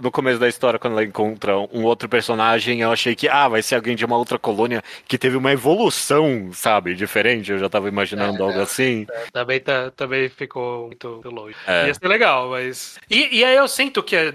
no 0.00 0.10
começo 0.10 0.38
da 0.38 0.48
história, 0.48 0.78
quando 0.78 0.92
ela 0.92 1.04
encontra 1.04 1.56
um 1.58 1.84
outro 1.84 2.08
personagem, 2.08 2.80
eu 2.80 2.92
achei 2.92 3.14
que, 3.14 3.28
ah, 3.28 3.48
vai 3.48 3.62
ser 3.62 3.74
alguém 3.74 3.96
de 3.96 4.04
uma 4.04 4.16
outra 4.16 4.38
colônia 4.38 4.82
que 5.08 5.18
teve 5.18 5.36
uma 5.36 5.52
evolução, 5.52 6.50
sabe, 6.52 6.94
diferente. 6.94 7.50
Eu 7.50 7.58
já 7.58 7.68
tava 7.68 7.88
imaginando 7.88 8.42
algo 8.42 8.60
assim. 8.60 9.06
Também, 9.32 9.60
tá, 9.60 9.90
também 9.90 10.28
ficou 10.28 10.86
muito, 10.86 11.08
muito 11.08 11.30
longe. 11.30 11.56
É. 11.66 11.88
Ia 11.88 11.94
ser 11.94 12.08
legal, 12.08 12.50
mas. 12.50 12.98
E, 13.10 13.38
e 13.38 13.44
aí 13.44 13.56
eu 13.56 13.66
sinto 13.66 14.02
que, 14.02 14.14
eh, 14.14 14.32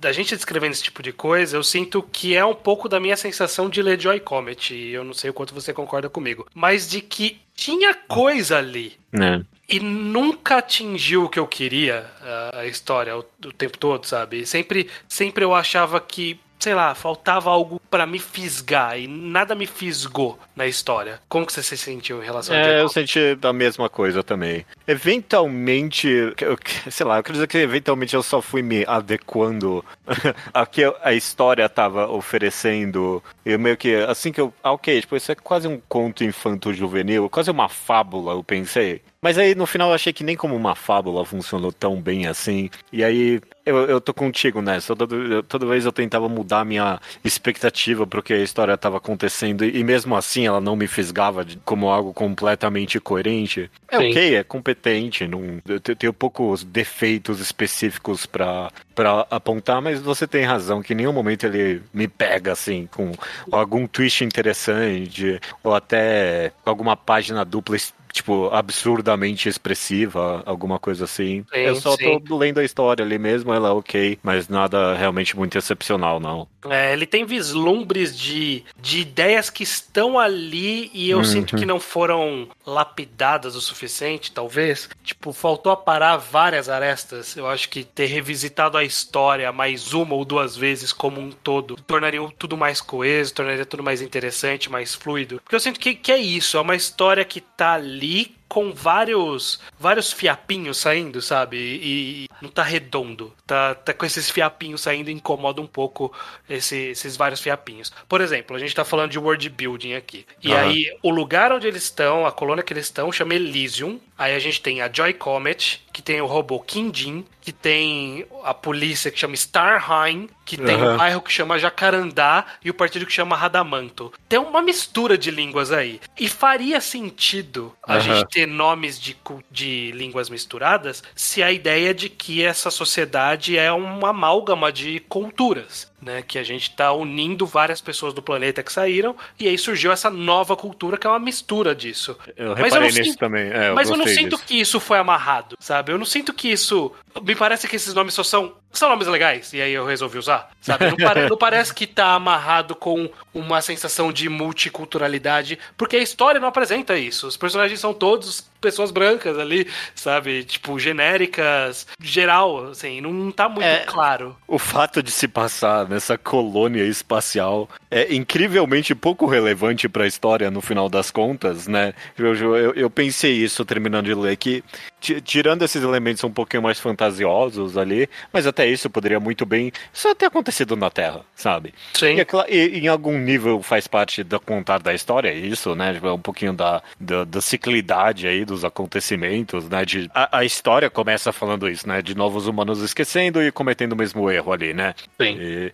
da 0.00 0.12
gente 0.12 0.34
descrevendo 0.34 0.72
esse 0.72 0.82
tipo 0.82 1.02
de 1.02 1.12
coisa, 1.12 1.56
eu 1.56 1.62
sinto 1.62 2.02
que 2.02 2.34
é 2.34 2.44
um 2.44 2.54
pouco 2.54 2.75
da 2.88 3.00
minha 3.00 3.16
sensação 3.16 3.68
de 3.68 3.82
ler 3.82 4.00
Joy 4.00 4.20
Comet. 4.20 4.74
E 4.74 4.92
eu 4.92 5.02
não 5.02 5.14
sei 5.14 5.30
o 5.30 5.34
quanto 5.34 5.54
você 5.54 5.72
concorda 5.72 6.08
comigo. 6.08 6.46
Mas 6.54 6.88
de 6.88 7.00
que 7.00 7.40
tinha 7.54 7.94
coisa 7.94 8.58
ali. 8.58 8.98
Né? 9.10 9.44
E 9.68 9.80
nunca 9.80 10.58
atingiu 10.58 11.24
o 11.24 11.28
que 11.28 11.38
eu 11.38 11.46
queria, 11.46 12.06
a, 12.22 12.60
a 12.60 12.66
história, 12.66 13.16
o, 13.16 13.24
o 13.44 13.52
tempo 13.52 13.76
todo, 13.78 14.04
sabe? 14.04 14.46
Sempre, 14.46 14.88
sempre 15.08 15.44
eu 15.44 15.54
achava 15.54 16.00
que, 16.00 16.38
sei 16.58 16.74
lá, 16.74 16.94
faltava 16.94 17.50
algo 17.50 17.80
pra 17.90 18.06
me 18.06 18.18
fisgar 18.18 18.98
e 18.98 19.06
nada 19.06 19.54
me 19.54 19.66
fisgou 19.66 20.38
na 20.54 20.66
história. 20.66 21.20
Como 21.28 21.46
que 21.46 21.52
você 21.52 21.62
se 21.62 21.76
sentiu 21.76 22.22
em 22.22 22.24
relação 22.26 22.54
a 22.54 22.58
É, 22.58 22.80
eu 22.80 22.88
senti 22.88 23.18
a 23.42 23.52
mesma 23.52 23.88
coisa 23.88 24.22
também. 24.22 24.64
Eventualmente, 24.86 26.08
eu- 26.08 26.58
sei 26.90 27.04
lá, 27.06 27.18
eu 27.18 27.22
quero 27.22 27.34
dizer 27.34 27.46
que 27.48 27.58
eventualmente 27.58 28.14
eu 28.14 28.22
só 28.22 28.40
fui 28.40 28.62
me 28.62 28.84
adequando 28.86 29.84
a 30.54 30.64
que 30.66 30.82
a 31.02 31.12
história 31.12 31.68
tava 31.68 32.08
oferecendo. 32.08 33.22
Eu 33.44 33.58
meio 33.58 33.76
que, 33.76 33.94
assim 33.94 34.32
que 34.32 34.40
eu. 34.40 34.52
Ah, 34.62 34.72
ok, 34.72 35.00
tipo, 35.00 35.16
isso 35.16 35.30
é 35.32 35.34
quase 35.34 35.66
um 35.68 35.80
conto 35.88 36.24
infanto-juvenil, 36.24 37.28
quase 37.28 37.50
uma 37.50 37.68
fábula, 37.68 38.32
eu 38.32 38.42
pensei. 38.44 39.02
Mas 39.26 39.38
aí 39.38 39.56
no 39.56 39.66
final 39.66 39.88
eu 39.88 39.94
achei 39.96 40.12
que 40.12 40.22
nem 40.22 40.36
como 40.36 40.54
uma 40.54 40.76
fábula 40.76 41.24
funcionou 41.24 41.72
tão 41.72 42.00
bem 42.00 42.28
assim. 42.28 42.70
E 42.92 43.02
aí 43.02 43.40
eu, 43.64 43.76
eu 43.86 44.00
tô 44.00 44.14
contigo 44.14 44.62
nessa. 44.62 44.94
Toda, 44.94 45.42
toda 45.42 45.66
vez 45.66 45.84
eu 45.84 45.90
tentava 45.90 46.28
mudar 46.28 46.64
minha 46.64 47.00
expectativa 47.24 48.06
pro 48.06 48.22
que 48.22 48.32
a 48.32 48.40
história 48.40 48.78
tava 48.78 48.98
acontecendo. 48.98 49.64
E 49.64 49.82
mesmo 49.82 50.14
assim 50.14 50.46
ela 50.46 50.60
não 50.60 50.76
me 50.76 50.86
fisgava 50.86 51.44
de, 51.44 51.56
como 51.64 51.88
algo 51.88 52.14
completamente 52.14 53.00
coerente. 53.00 53.68
É 53.88 53.98
Sim. 53.98 54.10
ok, 54.10 54.36
é 54.36 54.44
competente. 54.44 55.26
Não, 55.26 55.58
eu 55.66 55.80
te- 55.80 55.96
tenho 55.96 56.12
poucos 56.12 56.62
defeitos 56.62 57.40
específicos 57.40 58.26
pra, 58.26 58.70
pra 58.94 59.26
apontar, 59.28 59.82
mas 59.82 60.00
você 60.00 60.28
tem 60.28 60.44
razão 60.44 60.80
que 60.80 60.92
em 60.92 60.96
nenhum 60.98 61.12
momento 61.12 61.46
ele 61.46 61.82
me 61.92 62.06
pega 62.06 62.52
assim 62.52 62.88
com 62.94 63.10
algum 63.50 63.88
twist 63.88 64.22
interessante 64.22 65.40
ou 65.64 65.74
até 65.74 66.52
alguma 66.64 66.96
página 66.96 67.44
dupla 67.44 67.76
tipo, 68.16 68.48
absurdamente 68.52 69.48
expressiva, 69.48 70.42
alguma 70.46 70.78
coisa 70.78 71.04
assim. 71.04 71.44
Sim, 71.52 71.60
eu 71.60 71.76
só 71.76 71.96
sim. 71.96 72.18
tô 72.20 72.36
lendo 72.36 72.58
a 72.58 72.64
história 72.64 73.04
ali 73.04 73.18
mesmo, 73.18 73.52
ela 73.52 73.68
é 73.68 73.72
ok, 73.72 74.18
mas 74.22 74.48
nada 74.48 74.94
realmente 74.94 75.36
muito 75.36 75.56
excepcional, 75.58 76.18
não. 76.18 76.48
É, 76.68 76.92
ele 76.92 77.06
tem 77.06 77.24
vislumbres 77.24 78.16
de, 78.18 78.64
de 78.80 79.00
ideias 79.00 79.50
que 79.50 79.62
estão 79.62 80.18
ali 80.18 80.90
e 80.94 81.10
eu 81.10 81.18
Uhum. 81.18 81.24
sinto 81.24 81.56
que 81.56 81.66
não 81.66 81.78
foram 81.80 82.48
lapidadas 82.64 83.54
o 83.54 83.60
suficiente, 83.60 84.32
talvez. 84.32 84.88
Tipo, 85.04 85.32
faltou 85.32 85.70
aparar 85.72 86.16
várias 86.16 86.68
arestas. 86.68 87.36
Eu 87.36 87.46
acho 87.46 87.68
que 87.68 87.84
ter 87.84 88.06
revisitado 88.06 88.76
a 88.76 88.84
história 88.84 89.50
mais 89.52 89.92
uma 89.92 90.14
ou 90.14 90.24
duas 90.24 90.56
vezes 90.56 90.92
como 90.92 91.20
um 91.20 91.30
todo 91.30 91.76
tornaria 91.86 92.20
tudo 92.38 92.56
mais 92.56 92.80
coeso, 92.80 93.34
tornaria 93.34 93.64
tudo 93.66 93.82
mais 93.82 94.00
interessante, 94.02 94.70
mais 94.70 94.94
fluido. 94.94 95.40
Porque 95.42 95.54
eu 95.54 95.60
sinto 95.60 95.78
que, 95.80 95.94
que 95.94 96.10
é 96.12 96.18
isso, 96.18 96.56
é 96.56 96.60
uma 96.60 96.74
história 96.76 97.24
que 97.24 97.40
tá 97.40 97.74
ali 97.74 98.05
week 98.06 98.35
com 98.48 98.72
vários 98.72 99.60
vários 99.78 100.12
fiapinhos 100.12 100.78
saindo, 100.78 101.20
sabe? 101.20 101.56
E, 101.56 102.24
e 102.24 102.28
não 102.40 102.48
tá 102.50 102.62
redondo. 102.62 103.32
Tá, 103.46 103.74
tá 103.74 103.92
com 103.92 104.04
esses 104.06 104.30
fiapinhos 104.30 104.80
saindo 104.80 105.10
incomoda 105.10 105.60
um 105.60 105.66
pouco 105.66 106.12
esse- 106.48 106.90
esses 106.90 107.16
vários 107.16 107.40
fiapinhos. 107.40 107.92
Por 108.08 108.20
exemplo, 108.20 108.56
a 108.56 108.58
gente 108.58 108.74
tá 108.74 108.84
falando 108.84 109.10
de 109.10 109.18
world 109.18 109.48
building 109.48 109.94
aqui. 109.94 110.26
E 110.42 110.52
Aham. 110.52 110.62
aí, 110.62 110.96
o 111.02 111.10
lugar 111.10 111.52
onde 111.52 111.66
eles 111.66 111.84
estão, 111.84 112.26
a 112.26 112.32
colônia 112.32 112.62
que 112.62 112.72
eles 112.72 112.86
estão, 112.86 113.10
chama 113.12 113.34
Elysium. 113.34 113.98
Aí 114.18 114.34
a 114.34 114.38
gente 114.38 114.62
tem 114.62 114.80
a 114.80 114.90
Joy 114.90 115.12
Comet, 115.12 115.82
que 115.92 116.00
tem 116.00 116.20
o 116.22 116.26
robô 116.26 116.58
Kindin, 116.60 117.24
que 117.42 117.52
tem 117.52 118.26
a 118.44 118.54
polícia 118.54 119.10
que 119.10 119.18
chama 119.18 119.34
Starheim, 119.34 120.28
que 120.44 120.56
tem 120.56 120.76
Aham. 120.76 120.94
o 120.94 120.98
bairro 120.98 121.20
que 121.20 121.30
chama 121.30 121.58
Jacarandá 121.58 122.46
e 122.64 122.70
o 122.70 122.74
partido 122.74 123.04
que 123.04 123.12
chama 123.12 123.36
Radamanto. 123.36 124.12
Tem 124.28 124.38
uma 124.38 124.62
mistura 124.62 125.18
de 125.18 125.30
línguas 125.30 125.70
aí. 125.70 126.00
E 126.18 126.28
faria 126.28 126.80
sentido 126.80 127.74
a 127.82 127.94
Aham. 127.94 128.00
gente 128.00 128.26
ter 128.36 128.44
nomes 128.44 129.00
de, 129.00 129.16
de 129.50 129.90
línguas 129.92 130.28
misturadas 130.28 131.02
se 131.14 131.42
a 131.42 131.50
ideia 131.50 131.94
de 131.94 132.10
que 132.10 132.44
essa 132.44 132.70
sociedade 132.70 133.56
é 133.56 133.72
uma 133.72 134.10
amálgama 134.10 134.70
de 134.70 135.00
culturas. 135.00 135.90
Né, 136.06 136.22
que 136.22 136.38
a 136.38 136.44
gente 136.44 136.70
tá 136.70 136.92
unindo 136.92 137.44
várias 137.44 137.80
pessoas 137.80 138.14
do 138.14 138.22
planeta 138.22 138.62
que 138.62 138.72
saíram, 138.72 139.16
e 139.40 139.48
aí 139.48 139.58
surgiu 139.58 139.90
essa 139.90 140.08
nova 140.08 140.54
cultura 140.56 140.96
que 140.96 141.04
é 141.04 141.10
uma 141.10 141.18
mistura 141.18 141.74
disso. 141.74 142.16
Eu 142.36 142.50
Mas 142.50 142.58
eu 142.58 142.64
reparei 142.64 142.78
não 142.78 142.86
nisso 142.98 143.04
sinto- 143.10 143.18
também. 143.18 143.50
É, 143.50 143.72
Mas 143.72 143.90
eu 143.90 143.96
não 143.96 144.04
gostei 144.04 144.22
sinto 144.22 144.36
disso. 144.36 144.44
que 144.46 144.54
isso 144.60 144.78
foi 144.78 144.98
amarrado, 144.98 145.56
sabe? 145.58 145.90
Eu 145.90 145.98
não 145.98 146.04
sinto 146.06 146.32
que 146.32 146.46
isso. 146.46 146.92
Me 147.24 147.34
parece 147.34 147.66
que 147.66 147.74
esses 147.74 147.92
nomes 147.92 148.14
só 148.14 148.22
são. 148.22 148.54
São 148.70 148.88
nomes 148.90 149.08
legais, 149.08 149.52
e 149.54 149.60
aí 149.60 149.72
eu 149.72 149.86
resolvi 149.86 150.18
usar, 150.18 150.50
sabe? 150.60 150.84
Não, 150.90 150.96
pare- 150.96 151.28
não 151.30 151.36
parece 151.36 151.72
que 151.74 151.86
tá 151.86 152.12
amarrado 152.12 152.76
com 152.76 153.08
uma 153.34 153.60
sensação 153.62 154.12
de 154.12 154.28
multiculturalidade, 154.28 155.58
porque 155.76 155.96
a 155.96 156.02
história 156.02 156.38
não 156.38 156.48
apresenta 156.48 156.96
isso. 156.96 157.26
Os 157.26 157.36
personagens 157.36 157.80
são 157.80 157.94
todos 157.94 158.46
pessoas 158.60 158.90
brancas 158.90 159.38
ali, 159.38 159.66
sabe? 159.94 160.44
Tipo, 160.44 160.78
genéricas, 160.78 161.86
geral, 162.00 162.68
assim, 162.68 163.00
não 163.00 163.30
tá 163.30 163.48
muito 163.48 163.64
É. 163.64 163.80
claro. 163.84 164.36
O 164.46 164.58
fato 164.58 165.02
de 165.02 165.10
se 165.10 165.26
passar 165.28 165.88
nessa 165.88 166.16
colônia 166.16 166.84
espacial 166.84 167.68
é 167.90 168.14
incrivelmente 168.14 168.94
pouco 168.94 169.26
relevante 169.26 169.88
para 169.88 170.04
a 170.04 170.06
história 170.06 170.50
no 170.50 170.60
final 170.60 170.88
das 170.88 171.10
contas, 171.10 171.66
né? 171.66 171.92
Eu, 172.18 172.34
eu, 172.34 172.74
eu 172.74 172.90
pensei 172.90 173.32
isso 173.32 173.64
terminando 173.64 174.06
de 174.06 174.14
ler, 174.14 174.36
que 174.36 174.62
ti- 175.00 175.20
tirando 175.20 175.62
esses 175.62 175.82
elementos 175.82 176.22
um 176.24 176.30
pouquinho 176.30 176.62
mais 176.62 176.78
fantasiosos 176.80 177.76
ali, 177.76 178.08
mas 178.32 178.46
até 178.46 178.66
isso 178.66 178.88
poderia 178.90 179.20
muito 179.20 179.44
bem 179.46 179.72
só 179.92 180.14
ter 180.14 180.26
acontecido 180.26 180.76
na 180.76 180.90
Terra, 180.90 181.20
sabe? 181.34 181.74
Sim. 181.94 182.16
E, 182.16 182.20
é 182.20 182.26
e 182.48 182.78
em 182.80 182.88
algum 182.88 183.18
nível 183.18 183.62
faz 183.62 183.86
parte 183.86 184.22
do 184.22 184.38
contar 184.40 184.78
da 184.78 184.94
história, 184.94 185.32
isso, 185.32 185.74
né? 185.74 185.94
Tipo, 185.94 186.06
é 186.08 186.12
um 186.12 186.18
pouquinho 186.20 186.52
da, 186.52 186.82
da, 187.00 187.24
da 187.24 187.40
ciclidade 187.40 188.26
aí 188.26 188.44
dos 188.46 188.64
acontecimentos, 188.64 189.68
né? 189.68 189.84
De, 189.84 190.10
a, 190.14 190.38
a 190.38 190.44
história 190.44 190.88
começa 190.88 191.32
falando 191.32 191.68
isso, 191.68 191.86
né? 191.88 192.00
De 192.00 192.14
novos 192.14 192.46
humanos 192.46 192.80
esquecendo 192.80 193.42
e 193.42 193.52
cometendo 193.52 193.92
o 193.92 193.96
mesmo 193.96 194.30
erro 194.30 194.52
ali, 194.52 194.72
né? 194.72 194.94
Sim. 195.20 195.36
E, 195.38 195.72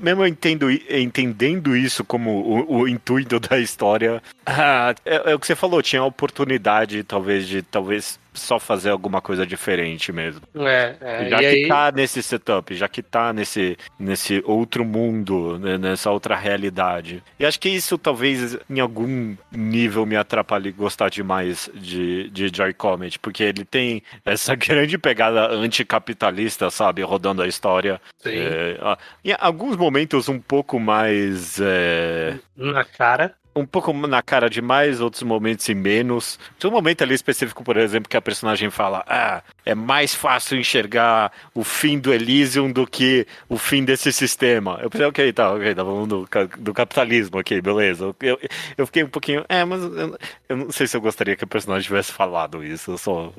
mesmo 0.00 0.26
entendo, 0.26 0.70
entendendo 0.70 1.76
isso 1.76 2.04
como 2.04 2.30
o, 2.30 2.80
o 2.80 2.88
intuito 2.88 3.40
da 3.40 3.58
história, 3.58 4.22
ah, 4.44 4.94
é, 5.04 5.32
é 5.32 5.34
o 5.34 5.38
que 5.38 5.46
você 5.46 5.54
falou, 5.54 5.82
tinha 5.82 6.02
a 6.02 6.06
oportunidade, 6.06 7.02
talvez, 7.04 7.46
de 7.46 7.62
talvez 7.62 8.20
só 8.32 8.58
fazer 8.58 8.90
alguma 8.90 9.20
coisa 9.20 9.46
diferente 9.46 10.12
mesmo. 10.12 10.42
É, 10.54 10.96
é, 11.00 11.28
Já 11.28 11.36
e 11.36 11.40
que 11.40 11.46
aí... 11.46 11.68
tá 11.68 11.92
nesse 11.92 12.22
setup, 12.22 12.74
já 12.74 12.88
que 12.88 13.02
tá 13.02 13.32
nesse, 13.32 13.76
nesse 13.98 14.42
outro 14.46 14.84
mundo, 14.84 15.58
né, 15.58 15.78
nessa 15.78 16.10
outra 16.10 16.36
realidade. 16.36 17.22
E 17.38 17.44
acho 17.44 17.60
que 17.60 17.68
isso 17.68 17.98
talvez 17.98 18.58
em 18.68 18.80
algum 18.80 19.36
nível 19.50 20.06
me 20.06 20.16
atrapalhe 20.16 20.72
gostar 20.72 21.10
demais 21.10 21.70
de, 21.74 22.30
de 22.30 22.50
Joy 22.54 22.72
Comet, 22.72 23.18
porque 23.18 23.42
ele 23.42 23.64
tem 23.64 24.02
essa 24.24 24.54
grande 24.56 24.96
pegada 24.98 25.48
anticapitalista, 25.50 26.70
sabe, 26.70 27.02
rodando 27.02 27.42
a 27.42 27.48
história. 27.48 28.00
Sim. 28.18 28.30
É, 28.34 28.78
em 29.24 29.34
alguns 29.38 29.76
momentos 29.76 30.28
um 30.28 30.40
pouco 30.40 30.78
mais. 30.78 31.60
é, 31.60 32.38
Na 32.56 32.84
cara. 32.84 33.34
Um 33.54 33.66
pouco 33.66 33.92
na 33.92 34.22
cara 34.22 34.48
demais, 34.48 35.00
outros 35.00 35.22
momentos 35.22 35.68
em 35.68 35.74
menos. 35.74 36.38
Tem 36.58 36.70
um 36.70 36.72
momento 36.72 37.02
ali 37.02 37.14
específico, 37.14 37.62
por 37.62 37.76
exemplo, 37.76 38.08
que 38.08 38.16
a 38.16 38.22
personagem 38.22 38.70
fala: 38.70 39.04
Ah, 39.06 39.42
é 39.66 39.74
mais 39.74 40.14
fácil 40.14 40.58
enxergar 40.58 41.30
o 41.54 41.62
fim 41.62 41.98
do 41.98 42.12
Elysium 42.12 42.70
do 42.72 42.86
que 42.86 43.26
o 43.48 43.56
fim 43.58 43.84
desse 43.84 44.12
sistema. 44.12 44.78
Eu 44.82 44.88
pensei, 44.90 45.06
ok, 45.06 45.32
tá, 45.32 45.52
ok, 45.52 45.74
tá 45.74 45.84
falando 45.84 46.20
do, 46.22 46.26
ca- 46.28 46.48
do 46.58 46.72
capitalismo, 46.74 47.38
ok, 47.38 47.60
beleza. 47.60 48.14
Eu, 48.20 48.38
eu 48.76 48.86
fiquei 48.86 49.04
um 49.04 49.08
pouquinho. 49.08 49.44
É, 49.48 49.64
mas 49.64 49.82
eu, 49.82 50.18
eu 50.48 50.56
não 50.56 50.72
sei 50.72 50.86
se 50.86 50.96
eu 50.96 51.00
gostaria 51.00 51.36
que 51.36 51.44
a 51.44 51.46
personagem 51.46 51.84
tivesse 51.86 52.10
falado 52.12 52.64
isso. 52.64 52.96
Só, 52.98 53.32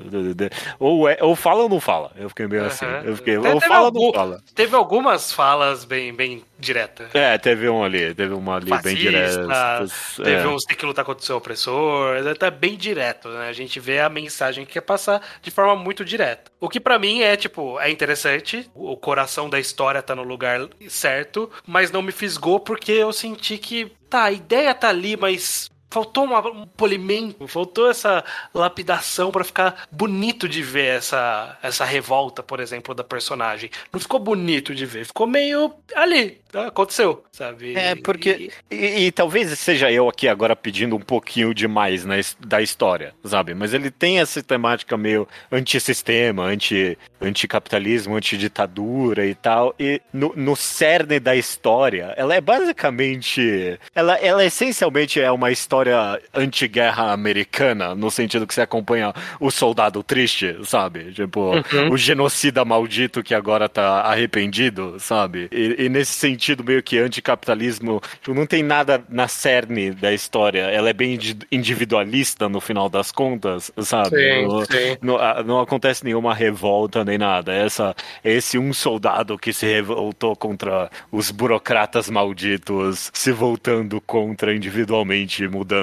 ou, 0.78 1.08
é, 1.08 1.18
ou 1.20 1.34
fala 1.36 1.62
ou 1.62 1.68
não 1.68 1.80
fala. 1.80 2.12
Eu 2.16 2.28
fiquei 2.28 2.46
meio 2.46 2.64
assim. 2.64 2.84
Aham. 2.84 3.02
Eu 3.04 3.16
fiquei, 3.16 3.36
ou 3.36 3.60
fala 3.60 3.78
ou 3.80 3.84
algum- 3.86 4.06
não 4.06 4.12
fala. 4.14 4.40
Teve 4.54 4.76
algumas 4.76 5.32
falas 5.32 5.84
bem, 5.84 6.14
bem 6.14 6.44
diretas. 6.58 7.14
É, 7.14 7.36
teve 7.38 7.68
um 7.68 7.82
ali, 7.82 8.14
teve 8.14 8.34
uma 8.34 8.56
ali 8.56 8.66
bem 8.66 8.78
Fascista, 8.78 8.98
direta. 8.98 9.86
Teve 10.16 10.42
é. 10.42 10.48
uns 10.48 10.64
tem 10.64 10.76
que 10.76 10.86
lutar 10.86 11.04
contra 11.04 11.22
o 11.22 11.26
seu 11.26 11.36
opressor, 11.36 12.16
é 12.16 12.34
tá 12.34 12.50
bem 12.50 12.76
direto, 12.76 13.28
né? 13.28 13.48
A 13.48 13.52
gente 13.52 13.80
vê 13.80 14.00
a 14.00 14.08
mensagem 14.08 14.64
que 14.64 14.74
quer 14.74 14.80
passar 14.80 15.20
de 15.42 15.50
forma 15.50 15.76
muito 15.76 16.04
direta. 16.04 16.50
O 16.60 16.68
que 16.68 16.80
pra 16.80 16.98
mim 16.98 17.22
é, 17.22 17.36
tipo, 17.36 17.78
é 17.80 17.90
interessante, 17.90 18.70
o 18.74 18.96
coração 18.96 19.50
da 19.50 19.58
história 19.58 20.02
tá 20.02 20.14
no 20.14 20.22
lugar 20.22 20.68
certo, 20.88 21.50
mas 21.66 21.90
não 21.90 22.02
me 22.02 22.12
fisgou 22.12 22.60
porque 22.60 22.92
eu 22.92 23.12
senti 23.12 23.58
que, 23.58 23.92
tá, 24.08 24.24
a 24.24 24.32
ideia 24.32 24.74
tá 24.74 24.88
ali, 24.88 25.16
mas 25.16 25.70
faltou 25.94 26.24
uma- 26.24 26.44
um 26.50 26.66
polimento, 26.66 27.46
faltou 27.46 27.88
essa 27.88 28.24
lapidação 28.52 29.30
pra 29.30 29.44
ficar 29.44 29.86
bonito 29.92 30.48
de 30.48 30.60
ver 30.60 30.96
essa, 30.96 31.56
essa 31.62 31.84
revolta, 31.84 32.42
por 32.42 32.58
exemplo, 32.58 32.94
da 32.94 33.04
personagem. 33.04 33.70
Não 33.92 34.00
ficou 34.00 34.18
bonito 34.18 34.74
de 34.74 34.84
ver, 34.84 35.06
ficou 35.06 35.24
meio 35.26 35.72
ali, 35.94 36.40
tá? 36.50 36.66
aconteceu, 36.66 37.22
sabe? 37.30 37.76
É, 37.76 37.94
porque. 37.94 38.50
E, 38.68 39.06
e 39.06 39.12
talvez 39.12 39.56
seja 39.56 39.90
eu 39.92 40.08
aqui 40.08 40.26
agora 40.26 40.56
pedindo 40.56 40.96
um 40.96 41.00
pouquinho 41.00 41.54
demais 41.54 42.04
his- 42.04 42.36
da 42.40 42.60
história, 42.60 43.14
sabe? 43.24 43.54
Mas 43.54 43.72
ele 43.72 43.90
tem 43.90 44.18
essa 44.18 44.42
temática 44.42 44.96
meio 44.96 45.28
antissistema, 45.52 46.42
anti, 46.44 46.98
anticapitalismo, 47.20 48.16
antiditadura 48.16 49.24
e 49.26 49.34
tal. 49.34 49.74
E 49.78 50.00
no, 50.12 50.32
no 50.34 50.56
cerne 50.56 51.20
da 51.20 51.36
história, 51.36 52.12
ela 52.16 52.34
é 52.34 52.40
basicamente. 52.40 53.78
Ela, 53.94 54.16
ela 54.16 54.44
essencialmente 54.44 55.20
é 55.20 55.30
uma 55.30 55.50
história 55.52 55.83
anti-guerra 56.32 57.12
americana, 57.12 57.94
no 57.94 58.10
sentido 58.10 58.46
que 58.46 58.54
você 58.54 58.62
acompanha 58.62 59.12
o 59.40 59.50
soldado 59.50 60.02
triste, 60.02 60.56
sabe? 60.64 61.12
Tipo, 61.12 61.60
o 61.86 61.96
genocida 61.96 62.64
maldito 62.64 63.22
que 63.22 63.34
agora 63.34 63.68
tá 63.68 64.00
arrependido, 64.02 64.96
sabe? 64.98 65.48
E, 65.52 65.84
e 65.84 65.88
nesse 65.88 66.12
sentido, 66.12 66.64
meio 66.64 66.82
que 66.82 66.98
anticapitalismo, 66.98 68.00
tipo, 68.20 68.34
não 68.34 68.46
tem 68.46 68.62
nada 68.62 69.04
na 69.08 69.28
cerne 69.28 69.90
da 69.92 70.12
história. 70.12 70.62
Ela 70.70 70.90
é 70.90 70.92
bem 70.92 71.14
indi- 71.14 71.38
individualista 71.50 72.48
no 72.48 72.60
final 72.60 72.88
das 72.88 73.10
contas, 73.12 73.70
sabe? 73.82 74.16
Sim, 74.16 74.46
não, 74.46 74.64
sim. 74.64 74.96
Ah, 75.20 75.42
não 75.42 75.60
acontece 75.60 76.04
nenhuma 76.04 76.34
revolta 76.34 77.04
nem 77.04 77.18
nada. 77.18 77.52
Essa, 77.52 77.94
esse 78.22 78.58
um 78.58 78.72
soldado 78.72 79.38
que 79.38 79.52
se 79.52 79.66
revoltou 79.66 80.34
contra 80.36 80.90
os 81.10 81.30
burocratas 81.30 82.08
malditos, 82.10 83.10
se 83.12 83.32
voltando 83.32 84.00
contra 84.00 84.54
individualmente, 84.54 85.46
mudando. 85.48 85.73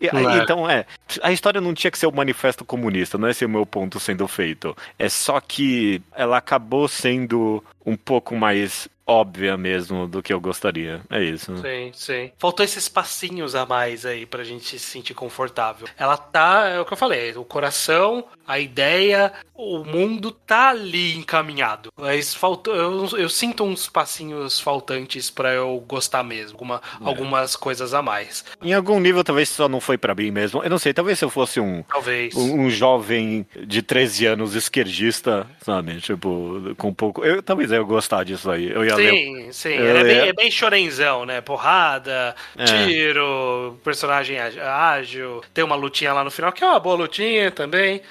E, 0.00 0.12
Não 0.12 0.30
é. 0.30 0.38
Então, 0.38 0.70
é, 0.70 0.86
a 1.22 1.30
história 1.30 1.60
não 1.60 1.74
tinha 1.74 1.90
que 1.90 1.98
ser 1.98 2.06
o 2.06 2.12
manifesto 2.12 2.64
comunista, 2.64 3.18
não 3.18 3.28
é 3.28 3.32
esse 3.32 3.44
o 3.44 3.48
meu 3.48 3.66
ponto 3.66 4.00
sendo 4.00 4.26
feito. 4.26 4.74
É 4.98 5.08
só 5.08 5.40
que 5.40 6.00
ela 6.14 6.38
acabou 6.38 6.88
sendo 6.88 7.62
um 7.84 7.96
pouco 7.96 8.34
mais 8.34 8.88
óbvia 9.10 9.56
mesmo 9.56 10.06
do 10.06 10.22
que 10.22 10.32
eu 10.32 10.40
gostaria. 10.40 11.00
É 11.10 11.22
isso. 11.22 11.56
Sim, 11.58 11.90
sim. 11.92 12.30
Faltou 12.38 12.64
esses 12.64 12.88
passinhos 12.88 13.56
a 13.56 13.66
mais 13.66 14.06
aí 14.06 14.24
pra 14.24 14.44
gente 14.44 14.78
se 14.78 14.78
sentir 14.78 15.14
confortável. 15.14 15.88
Ela 15.98 16.16
tá, 16.16 16.68
é 16.68 16.80
o 16.80 16.84
que 16.84 16.92
eu 16.92 16.96
falei, 16.96 17.32
o 17.36 17.44
coração, 17.44 18.24
a 18.50 18.58
ideia, 18.58 19.32
o 19.54 19.84
mundo 19.84 20.32
tá 20.32 20.70
ali 20.70 21.16
encaminhado. 21.16 21.92
Mas 21.96 22.34
faltou, 22.34 22.74
eu, 22.74 23.08
eu 23.16 23.28
sinto 23.28 23.62
uns 23.62 23.88
passinhos 23.88 24.58
faltantes 24.58 25.30
pra 25.30 25.52
eu 25.54 25.82
gostar 25.86 26.24
mesmo, 26.24 26.54
alguma, 26.54 26.82
algumas 27.00 27.54
coisas 27.54 27.94
a 27.94 28.02
mais. 28.02 28.44
Em 28.60 28.72
algum 28.74 28.98
nível, 28.98 29.22
talvez 29.22 29.48
só 29.48 29.68
não 29.68 29.80
foi 29.80 29.96
pra 29.96 30.14
mim 30.14 30.30
mesmo. 30.32 30.62
Eu 30.64 30.70
não 30.70 30.78
sei, 30.78 30.92
talvez 30.92 31.18
se 31.18 31.24
eu 31.24 31.30
fosse 31.30 31.60
um, 31.60 31.82
Talvez. 31.84 32.34
um, 32.34 32.62
um 32.62 32.70
jovem 32.70 33.46
de 33.66 33.82
13 33.82 34.26
anos 34.26 34.54
esquerdista, 34.56 35.46
sabe? 35.62 36.00
Tipo, 36.00 36.74
com 36.76 36.92
pouco. 36.92 37.24
Eu, 37.24 37.40
talvez 37.42 37.70
eu 37.70 37.86
gostar 37.86 38.24
disso 38.24 38.50
aí. 38.50 38.68
Eu 38.68 38.84
ia 38.84 38.96
ler. 38.96 39.12
Sim, 39.12 39.52
sim. 39.52 39.74
Eu 39.74 39.96
é 39.96 40.02
bem, 40.02 40.18
é 40.28 40.32
bem 40.32 40.50
chorenzão, 40.50 41.24
né? 41.24 41.40
Porrada, 41.40 42.34
É. 42.56 42.64
tiro, 42.64 43.78
personagem 43.84 44.38
ágil. 44.38 45.40
Tem 45.54 45.62
uma 45.62 45.76
lutinha 45.76 46.12
lá 46.12 46.24
no 46.24 46.30
final, 46.30 46.50
que 46.52 46.64
é 46.64 46.66
uma 46.66 46.80
boa 46.80 46.96
lutinha 46.96 47.50
também. 47.50 48.02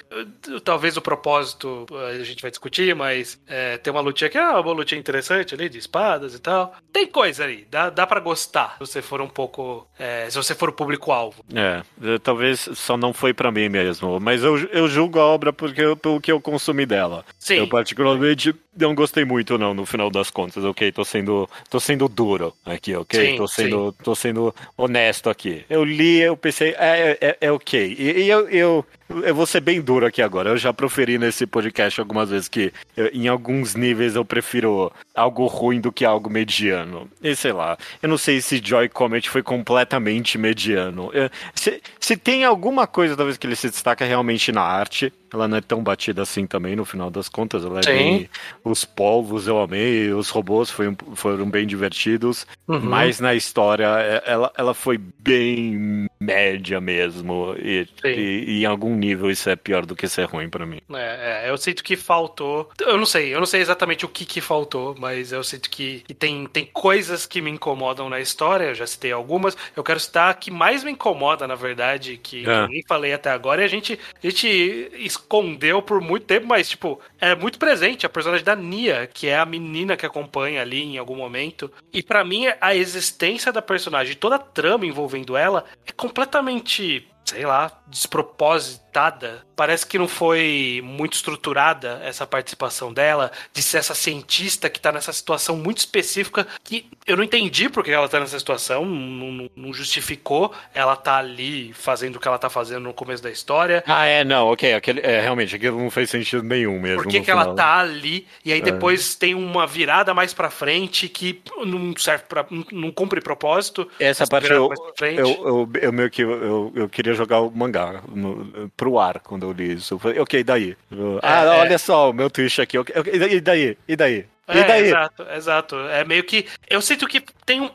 Talvez 0.64 0.96
o 0.96 1.00
propósito 1.00 1.86
uh, 1.90 1.96
a 2.20 2.24
gente 2.24 2.42
vai 2.42 2.50
discutir, 2.50 2.94
mas 2.94 3.40
é, 3.46 3.78
tem 3.78 3.92
uma 3.92 4.00
lutinha 4.00 4.30
que 4.30 4.38
é 4.38 4.42
uma 4.42 4.72
lutinha 4.72 4.98
interessante 4.98 5.54
ali, 5.54 5.68
de 5.68 5.78
espadas 5.78 6.34
e 6.34 6.38
tal. 6.38 6.74
Tem 6.92 7.06
coisa 7.06 7.44
ali, 7.44 7.66
dá, 7.70 7.90
dá 7.90 8.06
pra 8.06 8.20
gostar 8.20 8.74
se 8.74 8.80
você 8.80 9.02
for 9.02 9.20
um 9.20 9.28
pouco. 9.28 9.86
é, 9.98 10.28
se 10.30 10.36
você 10.36 10.54
for 10.54 10.68
o 10.68 10.72
público-alvo. 10.72 11.44
É, 11.54 11.82
eh, 12.02 12.18
talvez 12.18 12.68
só 12.74 12.96
não 12.96 13.12
foi 13.12 13.32
pra 13.32 13.50
mim 13.50 13.68
mesmo. 13.68 14.18
Mas 14.20 14.42
eu, 14.42 14.58
eu 14.68 14.88
julgo 14.88 15.18
a 15.18 15.24
obra 15.24 15.52
porque 15.52 15.80
eu, 15.80 15.96
pelo 15.96 16.20
que 16.20 16.32
eu 16.32 16.40
consumi 16.40 16.86
dela. 16.86 17.24
Sim. 17.38 17.56
Eu 17.56 17.68
particularmente 17.68 18.54
não 18.76 18.94
gostei 18.94 19.24
muito, 19.24 19.58
não, 19.58 19.74
no 19.74 19.84
final 19.84 20.10
das 20.10 20.30
contas, 20.30 20.64
ok? 20.64 20.92
Tô 20.92 21.04
sendo, 21.04 21.48
tô 21.68 21.80
sendo 21.80 22.08
duro 22.08 22.54
aqui, 22.64 22.94
ok? 22.94 23.32
Sim, 23.32 23.36
tô, 23.36 23.48
sendo, 23.48 23.92
tô 23.92 24.14
sendo 24.14 24.54
honesto 24.76 25.28
aqui. 25.28 25.64
Eu 25.68 25.84
li, 25.84 26.20
eu 26.20 26.36
pensei, 26.36 26.74
é, 26.78 27.18
é, 27.20 27.36
é 27.40 27.52
ok. 27.52 27.96
E, 27.98 28.22
e 28.22 28.28
eu, 28.28 28.48
eu, 28.48 28.86
eu 29.24 29.34
vou 29.34 29.46
ser 29.46 29.60
bem 29.60 29.80
duro 29.80 30.06
aqui 30.06 30.22
agora. 30.22 30.50
Eu 30.50 30.56
já 30.56 30.72
proferi 30.72 31.18
nesse 31.18 31.46
podcast 31.46 32.00
algumas 32.00 32.30
vezes 32.30 32.48
que 32.48 32.72
eu- 32.96 33.10
em 33.12 33.28
alguns 33.28 33.74
níveis 33.74 34.14
eu 34.14 34.24
prefiro 34.24 34.92
algo 35.14 35.46
ruim 35.46 35.80
do 35.80 35.92
que 35.92 36.04
algo 36.04 36.30
mediano. 36.30 37.10
E 37.22 37.34
sei 37.34 37.52
lá, 37.52 37.76
eu 38.02 38.08
não 38.08 38.16
sei 38.18 38.40
se 38.40 38.60
Joy 38.64 38.88
Comet 38.88 39.28
foi 39.28 39.42
completamente 39.42 40.38
mediano. 40.38 41.10
Eu- 41.12 41.30
se, 41.54 41.82
se 41.98 42.16
tem 42.16 42.44
alguma 42.44 42.86
coisa, 42.86 43.16
talvez, 43.16 43.36
que 43.36 43.46
ele 43.46 43.56
se 43.56 43.68
destaca 43.68 44.04
realmente 44.04 44.52
na 44.52 44.62
arte, 44.62 45.12
ela 45.32 45.46
não 45.48 45.56
é 45.56 45.60
tão 45.60 45.82
batida 45.82 46.22
assim 46.22 46.46
também, 46.46 46.74
no 46.76 46.84
final 46.84 47.10
das 47.10 47.28
contas. 47.28 47.64
Ela 47.64 47.80
é 47.80 47.84
bem. 47.84 48.30
Os 48.64 48.84
povos 48.84 49.46
eu 49.46 49.60
amei, 49.60 50.12
os 50.12 50.28
robôs 50.30 50.70
foi- 50.70 50.94
foram 51.14 51.48
bem 51.50 51.66
divertidos, 51.66 52.46
Uhum. 52.68 52.80
mas 52.80 53.20
na 53.20 53.34
história 53.34 53.86
é- 53.98 54.22
ela, 54.26 54.52
ela 54.56 54.74
foi 54.74 54.98
bem 54.98 56.08
média 56.20 56.80
mesmo. 56.80 57.54
E, 57.58 57.86
e- 58.04 58.60
em 58.62 58.66
algum 58.66 58.94
nível 58.94 59.30
isso 59.30 59.48
é 59.48 59.56
pior 59.56 59.86
do 59.86 59.96
que 59.96 60.08
ser 60.08 60.24
ruim 60.24 60.48
pra 60.48 60.66
mim. 60.66 60.80
É, 60.92 61.44
é, 61.46 61.50
eu 61.50 61.56
sinto 61.56 61.82
que 61.82 61.96
faltou. 61.96 62.70
Eu 62.80 62.96
não 62.98 63.06
sei, 63.06 63.34
eu 63.34 63.38
não 63.38 63.46
sei 63.46 63.60
exatamente 63.60 64.04
o 64.04 64.08
que 64.08 64.24
que 64.24 64.40
faltou, 64.40 64.94
mas 64.98 65.32
eu 65.32 65.42
sinto 65.42 65.70
que, 65.70 66.00
que 66.06 66.14
tem, 66.14 66.46
tem 66.46 66.66
coisas 66.66 67.26
que 67.26 67.40
me 67.40 67.50
incomodam 67.50 68.08
na 68.08 68.20
história. 68.20 68.64
Eu 68.66 68.74
já 68.74 68.86
citei 68.86 69.12
algumas. 69.12 69.56
Eu 69.76 69.82
quero 69.82 70.00
citar 70.00 70.30
a 70.30 70.34
que 70.34 70.50
mais 70.50 70.84
me 70.84 70.90
incomoda, 70.92 71.46
na 71.46 71.54
verdade, 71.54 72.18
que, 72.22 72.48
É. 72.48 72.64
eu 72.64 72.68
nem 72.68 72.82
falei 72.86 73.12
até 73.12 73.30
agora, 73.30 73.62
e 73.62 73.64
a 73.64 73.68
gente, 73.68 73.98
a 74.22 74.26
gente 74.26 74.90
escondeu 75.20 75.80
por 75.82 76.00
muito 76.00 76.26
tempo, 76.26 76.46
mas, 76.46 76.68
tipo, 76.68 77.00
é 77.20 77.34
muito 77.34 77.58
presente 77.58 78.06
a 78.06 78.08
personagem 78.08 78.44
da 78.44 78.56
Nia, 78.56 79.08
que 79.12 79.28
é 79.28 79.38
a 79.38 79.46
menina 79.46 79.96
que 79.96 80.06
acompanha 80.06 80.62
ali 80.62 80.82
em 80.82 80.98
algum 80.98 81.16
momento. 81.16 81.70
E 81.92 82.02
pra 82.02 82.24
mim, 82.24 82.46
a 82.60 82.74
existência 82.74 83.52
da 83.52 83.62
personagem, 83.62 84.16
toda 84.16 84.36
a 84.36 84.40
trama 84.40 84.86
envolvendo 84.86 85.36
ela, 85.36 85.64
é 85.86 85.92
completamente 85.92 87.06
sei 87.24 87.46
lá, 87.46 87.70
despropositada. 87.86 89.42
Parece 89.54 89.86
que 89.86 89.98
não 89.98 90.08
foi 90.08 90.80
muito 90.82 91.12
estruturada 91.14 92.00
essa 92.02 92.26
participação 92.26 92.92
dela, 92.92 93.30
de 93.52 93.62
ser 93.62 93.78
essa 93.78 93.94
cientista 93.94 94.70
que 94.70 94.80
tá 94.80 94.90
nessa 94.90 95.12
situação 95.12 95.56
muito 95.56 95.78
específica, 95.78 96.46
que 96.64 96.86
eu 97.06 97.16
não 97.16 97.22
entendi 97.24 97.68
porque 97.68 97.90
ela 97.90 98.08
tá 98.08 98.18
nessa 98.18 98.38
situação, 98.38 98.84
não, 98.84 99.32
não- 99.32 99.50
não 99.54 99.72
justificou 99.72 100.52
ela 100.74 100.96
tá 100.96 101.16
ali 101.18 101.72
fazendo 101.72 102.16
o 102.16 102.20
que 102.20 102.26
ela 102.26 102.38
tá 102.38 102.48
fazendo 102.48 102.80
no 102.80 102.94
começo 102.94 103.22
da 103.22 103.30
história. 103.30 103.84
Ah, 103.86 104.06
é, 104.06 104.24
não, 104.24 104.48
ok. 104.50 104.72
Aquele, 104.74 105.00
é, 105.00 105.20
realmente, 105.20 105.54
aquilo 105.54 105.78
não 105.78 105.90
fez 105.90 106.08
sentido 106.10 106.42
nenhum 106.42 106.80
mesmo. 106.80 107.02
Por 107.02 107.10
que, 107.10 107.20
que 107.20 107.30
ela 107.30 107.54
tá 107.54 107.78
ali 107.78 108.26
e 108.44 108.52
aí 108.52 108.60
depois 108.62 109.14
tem 109.14 109.34
uma 109.34 109.66
virada 109.66 110.14
mais 110.14 110.32
pra 110.32 110.50
frente 110.50 111.08
que 111.08 111.42
não 111.64 111.94
serve 111.96 112.24
para 112.28 112.46
não 112.72 112.90
cumpre 112.90 113.20
propósito. 113.20 113.88
Essa 113.98 114.26
parte 114.26 114.50
eu, 114.50 114.68
pra 114.96 115.10
eu, 115.12 115.26
eu, 115.28 115.70
eu 115.80 115.92
meio 115.92 116.10
que 116.10 116.22
eu, 116.22 116.72
eu 116.74 116.88
queria 116.88 117.09
jogar 117.14 117.40
o 117.40 117.50
mangá 117.50 118.02
no, 118.08 118.70
pro 118.76 118.98
ar 118.98 119.20
quando 119.20 119.44
eu 119.46 119.52
li 119.52 119.74
isso. 119.74 119.94
Eu 119.94 119.98
falei, 119.98 120.18
ok, 120.20 120.40
e 120.40 120.44
daí? 120.44 120.76
Eu, 120.90 121.18
ah, 121.22 121.44
é. 121.44 121.48
olha 121.48 121.78
só 121.78 122.10
o 122.10 122.12
meu 122.12 122.30
twist 122.30 122.60
aqui. 122.60 122.78
ok, 122.78 122.94
ok, 122.98 123.12
E 123.14 123.40
daí? 123.40 123.78
E 123.88 123.96
daí? 123.96 124.26
E 124.52 124.58
É, 124.58 124.64
daí? 124.64 124.86
exato, 124.86 125.22
exato. 125.36 125.76
É 125.90 126.04
meio 126.04 126.24
que. 126.24 126.46
Eu 126.68 126.80
sinto 126.82 127.06
que 127.06 127.20
tem 127.46 127.60
um, 127.60 127.70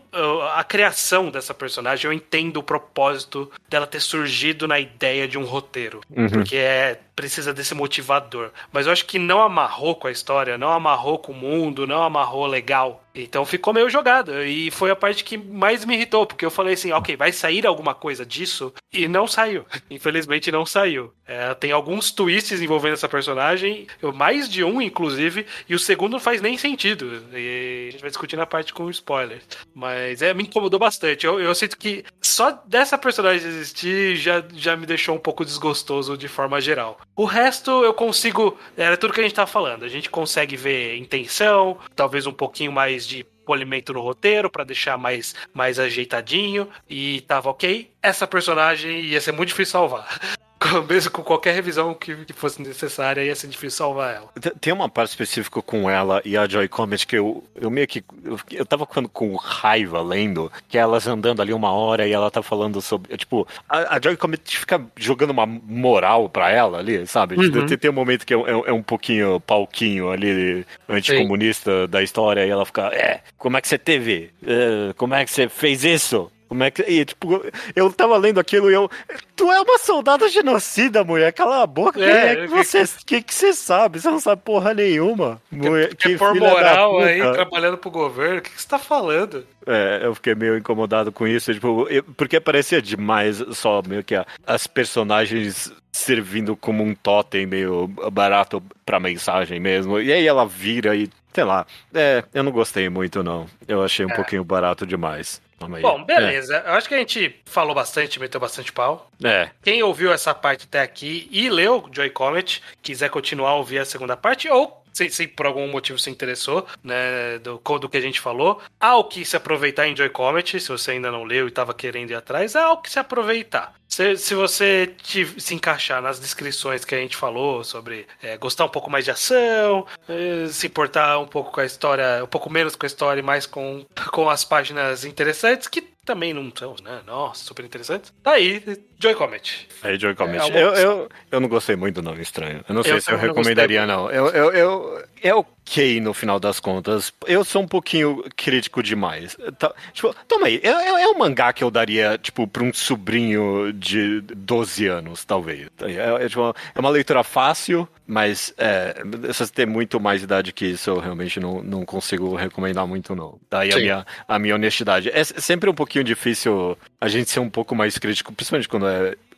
a 0.53 0.63
criação 0.63 1.29
dessa 1.31 1.53
personagem, 1.53 2.05
eu 2.09 2.13
entendo 2.13 2.57
o 2.57 2.63
propósito 2.63 3.49
dela 3.69 3.87
ter 3.87 4.01
surgido 4.01 4.67
na 4.67 4.77
ideia 4.79 5.25
de 5.27 5.37
um 5.37 5.45
roteiro. 5.45 6.01
Uhum. 6.09 6.27
Porque 6.29 6.57
é, 6.57 6.99
precisa 7.15 7.53
desse 7.53 7.73
motivador. 7.73 8.51
Mas 8.73 8.87
eu 8.87 8.91
acho 8.91 9.05
que 9.05 9.17
não 9.17 9.41
amarrou 9.41 9.95
com 9.95 10.07
a 10.07 10.11
história, 10.11 10.57
não 10.57 10.69
amarrou 10.71 11.17
com 11.17 11.31
o 11.31 11.35
mundo, 11.35 11.87
não 11.87 12.03
amarrou 12.03 12.45
legal. 12.45 13.01
Então 13.15 13.45
ficou 13.45 13.73
meio 13.73 13.89
jogado. 13.89 14.43
E 14.43 14.69
foi 14.71 14.91
a 14.91 14.95
parte 14.95 15.23
que 15.23 15.37
mais 15.37 15.85
me 15.85 15.95
irritou, 15.95 16.25
porque 16.25 16.45
eu 16.45 16.51
falei 16.51 16.73
assim, 16.73 16.91
ok, 16.91 17.15
vai 17.15 17.31
sair 17.31 17.65
alguma 17.65 17.95
coisa 17.95 18.25
disso? 18.25 18.73
E 18.91 19.07
não 19.07 19.27
saiu. 19.27 19.65
Infelizmente 19.89 20.51
não 20.51 20.65
saiu. 20.65 21.13
É, 21.27 21.53
tem 21.55 21.71
alguns 21.71 22.11
twists 22.11 22.61
envolvendo 22.61 22.93
essa 22.93 23.09
personagem, 23.09 23.87
mais 24.13 24.47
de 24.47 24.63
um, 24.63 24.81
inclusive, 24.81 25.45
e 25.67 25.73
o 25.73 25.79
segundo 25.79 26.13
não 26.13 26.19
faz 26.19 26.41
nem 26.41 26.57
sentido. 26.57 27.23
E 27.33 27.87
a 27.87 27.91
gente 27.91 28.01
vai 28.01 28.09
discutir 28.09 28.35
na 28.35 28.45
parte 28.45 28.73
com 28.73 28.89
spoilers. 28.89 29.43
Mas 29.73 30.21
é, 30.21 30.33
me 30.33 30.43
incomodou 30.43 30.79
bastante. 30.79 31.25
Eu, 31.25 31.39
eu 31.39 31.55
sinto 31.55 31.77
que 31.77 32.03
só 32.21 32.51
dessa 32.65 32.97
personagem 32.97 33.47
existir 33.47 34.15
já, 34.17 34.43
já 34.53 34.75
me 34.75 34.85
deixou 34.85 35.15
um 35.15 35.19
pouco 35.19 35.45
desgostoso 35.45 36.17
de 36.17 36.27
forma 36.27 36.59
geral. 36.61 36.99
O 37.15 37.25
resto 37.25 37.83
eu 37.83 37.93
consigo. 37.93 38.57
Era 38.77 38.97
tudo 38.97 39.13
que 39.13 39.19
a 39.19 39.23
gente 39.23 39.35
tava 39.35 39.49
falando. 39.49 39.83
A 39.83 39.89
gente 39.89 40.09
consegue 40.09 40.55
ver 40.55 40.97
intenção, 40.97 41.77
talvez 41.95 42.27
um 42.27 42.33
pouquinho 42.33 42.71
mais 42.71 43.04
de 43.07 43.23
polimento 43.45 43.93
no 43.93 44.01
roteiro 44.01 44.49
pra 44.49 44.63
deixar 44.63 44.97
mais, 44.97 45.35
mais 45.53 45.79
ajeitadinho 45.79 46.67
e 46.89 47.21
tava 47.21 47.49
ok. 47.49 47.91
Essa 48.01 48.27
personagem 48.27 49.01
ia 49.01 49.21
ser 49.21 49.31
muito 49.31 49.49
difícil 49.49 49.73
salvar. 49.73 50.37
Mesmo 50.89 51.11
com 51.11 51.23
qualquer 51.23 51.53
revisão 51.53 51.93
que, 51.93 52.15
que 52.25 52.33
fosse 52.33 52.61
necessária, 52.61 53.21
ia 53.23 53.35
ser 53.35 53.47
difícil 53.47 53.77
salvar 53.77 54.15
ela. 54.15 54.29
Tem- 54.59 54.73
uma 54.73 54.89
parte 54.89 55.09
específica 55.11 55.61
com 55.61 55.89
ela 55.89 56.21
e 56.25 56.35
a 56.35 56.47
Joy 56.47 56.67
Comet 56.67 57.07
que 57.07 57.15
eu, 57.17 57.43
eu 57.55 57.69
meio 57.69 57.87
que. 57.87 58.03
Eu, 58.23 58.37
eu 58.51 58.65
tava 58.65 58.85
ficando 58.85 59.07
com 59.07 59.33
raiva 59.35 60.01
lendo, 60.01 60.51
que 60.67 60.77
é 60.77 60.81
elas 60.81 61.07
andando 61.07 61.41
ali 61.41 61.53
uma 61.53 61.71
hora 61.71 62.05
e 62.07 62.11
ela 62.11 62.29
tá 62.29 62.43
falando 62.43 62.81
sobre. 62.81 63.15
Tipo, 63.17 63.47
a, 63.69 63.95
a 63.95 64.01
Joy 64.01 64.17
Comet 64.17 64.41
fica 64.57 64.81
jogando 64.97 65.29
uma 65.31 65.45
moral 65.45 66.27
pra 66.29 66.49
ela 66.51 66.79
ali, 66.79 67.07
sabe? 67.07 67.35
Uhum. 67.35 67.65
Tem, 67.65 67.77
tem 67.77 67.89
um 67.89 67.93
momento 67.93 68.25
que 68.25 68.33
é, 68.33 68.37
é- 68.37 68.69
é 68.69 68.73
um 68.73 68.83
pouquinho 68.83 69.39
palquinho 69.39 70.09
ali, 70.11 70.65
anticomunista 70.89 71.87
da 71.87 72.01
história, 72.03 72.45
e 72.45 72.49
ela 72.49 72.65
fica. 72.65 72.87
É, 72.93 73.21
como 73.37 73.57
é 73.57 73.61
que 73.61 73.67
você 73.67 73.77
teve? 73.77 74.31
É, 74.45 74.93
como 74.97 75.13
é 75.13 75.23
que 75.23 75.31
você 75.31 75.47
fez 75.47 75.83
isso? 75.83 76.31
Como 76.55 76.63
é 76.63 76.71
que. 76.71 76.81
E, 76.83 77.03
tipo, 77.03 77.43
eu 77.75 77.91
tava 77.91 78.15
lendo 78.17 78.39
aquilo 78.39 78.71
e 78.71 78.73
eu. 78.73 78.89
Tu 79.35 79.51
é 79.51 79.59
uma 79.59 79.77
soldada 79.77 80.29
genocida, 80.29 81.03
mulher. 81.03 81.33
Cala 81.33 81.63
a 81.63 81.67
boca. 81.67 81.99
É, 82.01 82.31
é 82.31 82.35
que 82.35 82.47
você. 82.47 82.85
que, 83.05 83.21
que 83.21 83.33
você 83.33 83.51
sabe? 83.53 83.99
Você 83.99 84.09
não 84.09 84.19
sabe 84.21 84.41
porra 84.41 84.73
nenhuma. 84.73 85.41
Mulher, 85.51 85.93
que 85.95 86.17
filha 86.17 86.17
da 86.17 86.33
moral 86.33 86.99
aí, 86.99 87.19
trabalhando 87.33 87.77
pro 87.77 87.91
governo? 87.91 88.37
O 88.39 88.41
que, 88.41 88.49
que 88.51 88.61
você 88.61 88.67
tá 88.67 88.79
falando? 88.79 89.45
É, 89.67 89.99
eu 90.03 90.15
fiquei 90.15 90.33
meio 90.35 90.57
incomodado 90.57 91.11
com 91.11 91.27
isso, 91.27 91.53
tipo, 91.53 91.87
eu- 91.89 92.03
porque 92.15 92.39
parecia 92.39 92.81
demais 92.81 93.43
só 93.53 93.81
meio 93.85 94.03
que 94.03 94.15
a- 94.15 94.25
as 94.45 94.67
personagens 94.67 95.73
servindo 95.91 96.55
como 96.55 96.83
um 96.83 96.93
totem 96.93 97.45
meio 97.45 97.87
barato 98.11 98.61
pra 98.85 98.99
mensagem 98.99 99.59
mesmo. 99.59 99.99
E 99.99 100.11
aí 100.13 100.27
ela 100.27 100.45
vira 100.45 100.95
e, 100.95 101.09
sei 101.33 101.43
lá, 101.43 101.65
é, 101.93 102.23
eu 102.33 102.43
não 102.43 102.51
gostei 102.51 102.89
muito 102.89 103.23
não. 103.23 103.47
Eu 103.67 103.83
achei 103.83 104.05
um 104.05 104.09
pouquinho 104.09 104.43
barato 104.43 104.85
demais. 104.85 105.41
Bom, 105.57 106.03
beleza. 106.03 106.63
Eu 106.65 106.73
acho 106.73 106.87
que 106.87 106.95
a 106.95 106.99
gente 106.99 107.41
falou 107.45 107.73
bastante, 107.73 108.19
meteu 108.19 108.39
bastante 108.39 108.71
pau. 108.71 109.09
É, 109.23 109.49
Quem 109.63 109.81
ouviu 109.81 110.11
essa 110.11 110.33
parte 110.33 110.65
até 110.65 110.81
aqui 110.81 111.27
e 111.31 111.49
leu 111.49 111.87
Joy 111.91 112.09
Comet, 112.09 112.61
quiser 112.81 113.09
continuar 113.09 113.51
a 113.51 113.55
ouvir 113.55 113.79
a 113.79 113.85
segunda 113.85 114.17
parte, 114.17 114.49
ou 114.49 114.84
se, 114.95 115.09
se 115.09 115.27
por 115.27 115.45
algum 115.45 115.67
motivo 115.67 115.99
se 115.99 116.09
interessou, 116.09 116.65
né, 116.81 117.37
do, 117.39 117.61
do 117.79 117.89
que 117.89 117.97
a 117.97 118.01
gente 118.01 118.21
falou. 118.21 118.61
Há 118.79 118.95
o 118.95 119.03
que 119.03 119.25
se 119.25 119.35
aproveitar 119.35 119.87
em 119.87 119.95
Joy 119.95 120.09
Comet, 120.09 120.59
se 120.59 120.69
você 120.69 120.91
ainda 120.91 121.11
não 121.11 121.25
leu 121.25 121.45
e 121.45 121.49
estava 121.49 121.73
querendo 121.73 122.11
ir 122.11 122.15
atrás, 122.15 122.55
há 122.55 122.71
o 122.71 122.77
que 122.77 122.89
se 122.89 122.97
aproveitar. 122.97 123.75
Se, 123.89 124.17
se 124.17 124.33
você 124.33 124.95
te, 125.03 125.39
se 125.39 125.53
encaixar 125.53 126.01
nas 126.01 126.19
descrições 126.19 126.85
que 126.85 126.95
a 126.95 126.97
gente 126.97 127.15
falou 127.15 127.63
sobre 127.63 128.07
é, 128.21 128.37
gostar 128.37 128.65
um 128.65 128.69
pouco 128.69 128.89
mais 128.89 129.03
de 129.03 129.11
ação, 129.11 129.85
é, 130.07 130.47
se 130.47 130.67
importar 130.67 131.19
um 131.19 131.27
pouco 131.27 131.51
com 131.51 131.59
a 131.59 131.65
história, 131.65 132.23
um 132.23 132.27
pouco 132.27 132.49
menos 132.49 132.75
com 132.75 132.85
a 132.85 132.87
história 132.87 133.19
e 133.19 133.23
mais 133.23 133.45
com, 133.45 133.85
com 134.11 134.29
as 134.29 134.45
páginas 134.45 135.03
interessantes, 135.03 135.67
que 135.67 135.81
também 136.05 136.33
não 136.33 136.51
são, 136.55 136.75
né? 136.83 137.01
Nossa, 137.05 137.43
super 137.43 137.65
interessantes. 137.65 138.13
Tá 138.23 138.33
aí, 138.33 138.61
Joy 139.05 139.15
Comet. 139.15 139.67
Aí, 139.83 139.99
Joy 139.99 140.15
Comet. 140.15 140.51
É, 140.51 140.63
eu, 140.63 140.73
eu, 140.73 141.09
eu 141.31 141.39
não 141.39 141.47
gostei 141.47 141.75
muito 141.75 141.95
do 141.95 142.01
nome 142.01 142.21
estranho. 142.21 142.63
Eu 142.67 142.75
não 142.75 142.83
sei 142.83 142.93
Eu 142.93 143.01
se 143.01 143.11
eu 143.11 143.17
não 143.17 143.21
recomendaria, 143.21 143.85
não. 143.85 144.09
Eu, 144.09 144.27
eu, 144.27 144.51
eu, 144.51 145.03
é 145.21 145.33
ok 145.33 145.99
no 146.01 146.13
final 146.13 146.39
das 146.39 146.59
contas. 146.59 147.13
Eu 147.27 147.43
sou 147.43 147.61
um 147.61 147.67
pouquinho 147.67 148.23
crítico 148.35 148.81
demais. 148.81 149.37
Tá, 149.57 149.73
tipo, 149.93 150.15
toma 150.27 150.47
aí, 150.47 150.59
é, 150.63 150.69
é 150.69 151.05
é 151.05 151.07
um 151.07 151.17
mangá 151.17 151.53
que 151.53 151.63
eu 151.63 151.71
daria, 151.71 152.17
tipo, 152.17 152.47
pra 152.47 152.63
um 152.63 152.73
sobrinho 152.73 153.71
de 153.73 154.21
12 154.21 154.87
anos, 154.87 155.23
talvez. 155.23 155.67
É, 155.81 156.25
é, 156.25 156.29
tipo, 156.29 156.55
é 156.73 156.79
uma 156.79 156.89
leitura 156.89 157.23
fácil, 157.23 157.87
mas 158.07 158.53
é, 158.57 159.03
se 159.33 159.45
você 159.45 159.53
tem 159.53 159.65
muito 159.65 159.99
mais 159.99 160.23
idade 160.23 160.51
que 160.51 160.65
isso, 160.65 160.89
eu 160.89 160.99
realmente 160.99 161.39
não, 161.39 161.63
não 161.63 161.85
consigo 161.85 162.35
recomendar 162.35 162.85
muito, 162.87 163.15
não. 163.15 163.39
Daí 163.49 163.71
a 163.71 163.77
minha, 163.77 164.05
a 164.27 164.39
minha 164.39 164.55
honestidade. 164.55 165.09
É 165.09 165.23
sempre 165.23 165.69
um 165.69 165.73
pouquinho 165.73 166.03
difícil 166.03 166.77
a 166.99 167.07
gente 167.07 167.29
ser 167.29 167.39
um 167.39 167.49
pouco 167.49 167.75
mais 167.75 167.97
crítico, 167.97 168.33
principalmente 168.33 168.67
quando 168.67 168.87
é 168.87 168.94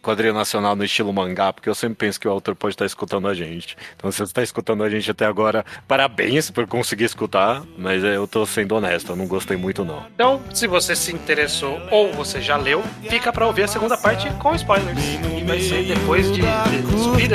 quadrinho 0.08 0.34
nacional 0.34 0.74
no 0.74 0.86
estilo 0.86 1.12
mangá, 1.12 1.52
porque 1.52 1.68
eu 1.68 1.76
sempre 1.76 1.98
penso 1.98 2.18
que 2.18 2.28
o 2.28 2.32
autor 2.32 2.56
pode 2.56 2.76
estar 2.76 2.86
escutando 2.86 3.28
a 3.28 3.34
gente. 3.34 3.76
Então, 3.98 4.10
se 4.10 4.20
você 4.20 4.24
está 4.24 4.42
escutando 4.42 4.82
a 4.84 4.90
gente 4.90 5.12
até 5.12 5.26
agora, 5.26 5.66
parabéns 5.86 6.50
por 6.50 6.66
conseguir 6.66 7.04
escutar, 7.04 7.62
mas 7.78 8.04
é, 8.06 8.16
eu 8.16 8.26
tô 8.26 8.46
sendo 8.46 8.74
honesto, 8.76 9.12
eu 9.12 9.16
não 9.18 9.28
gostei 9.28 9.58
muito, 9.58 9.84
não. 9.84 10.06
Então, 10.16 10.42
se 10.54 10.66
você 10.66 10.96
se 10.96 11.14
interessou 11.14 11.82
ou 11.92 12.14
você 12.14 12.42
já 12.42 12.56
leu, 12.56 12.82
fica 13.10 13.34
pra 13.34 13.46
ouvir 13.46 13.64
a 13.64 13.68
segunda 13.68 13.98
parte 13.98 14.30
com 14.40 14.56
spoilers. 14.56 14.98
E 15.38 15.44
vai 15.44 15.60
ser 15.60 15.84
depois 15.84 16.32
de, 16.32 16.42
de 16.42 17.00
subir. 17.00 17.28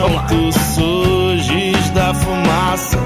Vamos 0.00 0.16
lá. 0.16 0.28
Surges 0.74 1.90
da 1.90 2.14
fumaça. 2.14 2.98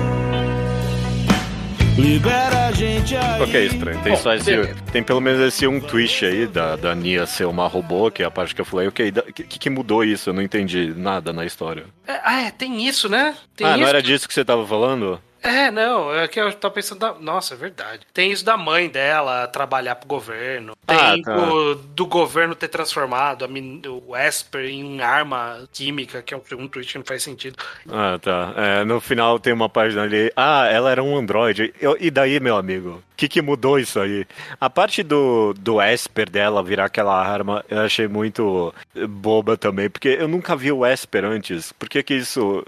Libera 2.00 2.68
a 2.68 2.72
gente 2.72 3.14
aí. 3.14 3.42
Ok, 3.42 3.66
estranho. 3.66 4.02
Tem 4.02 4.12
Bom, 4.12 4.18
só 4.18 4.34
esse. 4.34 4.74
Tem 4.90 5.02
pelo 5.02 5.20
menos 5.20 5.40
esse 5.42 5.66
um 5.66 5.78
twist 5.78 6.24
aí 6.24 6.46
da, 6.46 6.74
da 6.74 6.94
Nia 6.94 7.26
ser 7.26 7.44
uma 7.44 7.68
robô, 7.68 8.10
que 8.10 8.22
é 8.22 8.26
a 8.26 8.30
parte 8.30 8.54
que 8.54 8.60
eu 8.60 8.64
falei, 8.64 8.88
ok, 8.88 9.12
o 9.28 9.32
que, 9.34 9.58
que 9.58 9.68
mudou 9.68 10.02
isso? 10.02 10.30
Eu 10.30 10.34
não 10.34 10.40
entendi 10.40 10.94
nada 10.96 11.30
na 11.30 11.44
história. 11.44 11.84
É, 12.06 12.20
ah, 12.24 12.40
é, 12.40 12.50
tem 12.50 12.86
isso, 12.86 13.06
né? 13.06 13.36
Tem 13.54 13.66
ah, 13.66 13.72
isso. 13.72 13.80
não 13.80 13.86
era 13.86 14.02
disso 14.02 14.26
que 14.26 14.32
você 14.32 14.42
tava 14.42 14.66
falando? 14.66 15.20
É, 15.42 15.70
não, 15.70 16.14
é 16.14 16.29
que 16.29 16.38
eu 16.40 16.53
tava 16.53 16.74
pensando. 16.74 16.98
Da... 16.98 17.14
Nossa, 17.14 17.55
é 17.55 17.57
verdade. 17.57 18.00
Tem 18.12 18.31
isso 18.31 18.44
da 18.44 18.57
mãe 18.57 18.88
dela 18.88 19.46
trabalhar 19.46 19.94
pro 19.94 20.07
governo. 20.09 20.74
Tem 20.87 20.96
Ah, 20.98 21.14
tá. 21.24 21.37
o- 21.38 21.74
do 21.74 22.07
governo 22.07 22.55
ter 22.55 22.68
transformado 22.68 23.44
a 23.44 23.48
min- 23.48 23.81
o 23.87 24.16
Esper 24.16 24.66
em 24.66 25.00
arma 25.00 25.66
química, 25.72 26.20
que 26.22 26.35
é 26.35 26.37
um, 26.37 26.40
tweet 26.68 26.92
que 26.92 26.98
não 26.98 27.05
faz 27.05 27.22
sentido. 27.22 27.57
Ah, 27.88 28.18
tá. 28.20 28.53
É, 28.57 28.85
no 28.85 29.00
final 29.00 29.38
tem 29.38 29.53
uma 29.53 29.68
página 29.68 30.03
ali. 30.03 30.31
Ah, 30.37 30.66
ela 30.66 30.90
era 30.90 31.03
um 31.03 31.16
androide. 31.16 31.72
Eu- 31.81 31.96
e 31.98 32.11
daí, 32.11 32.38
meu 32.40 32.57
amigo? 32.57 33.03
O 33.12 33.20
que, 33.20 33.29
que 33.29 33.42
mudou 33.42 33.79
isso 33.79 34.00
aí? 34.00 34.26
A 34.59 34.70
parte 34.70 35.03
do, 35.03 35.53
do 35.59 35.81
Esper 35.81 36.31
dela 36.31 36.62
virar 36.62 36.87
aquela 36.87 37.14
arma, 37.14 37.62
eu 37.68 37.81
achei 37.81 38.09
muito 38.09 38.74
boba 39.11 39.59
também, 39.59 39.90
porque 39.90 40.16
eu 40.18 40.26
nunca 40.26 40.57
vi 40.57 40.72
o 40.72 40.87
Esper 40.87 41.24
antes. 41.26 41.70
Por 41.72 41.87
que 41.88 42.03
que 42.03 42.14
isso. 42.14 42.64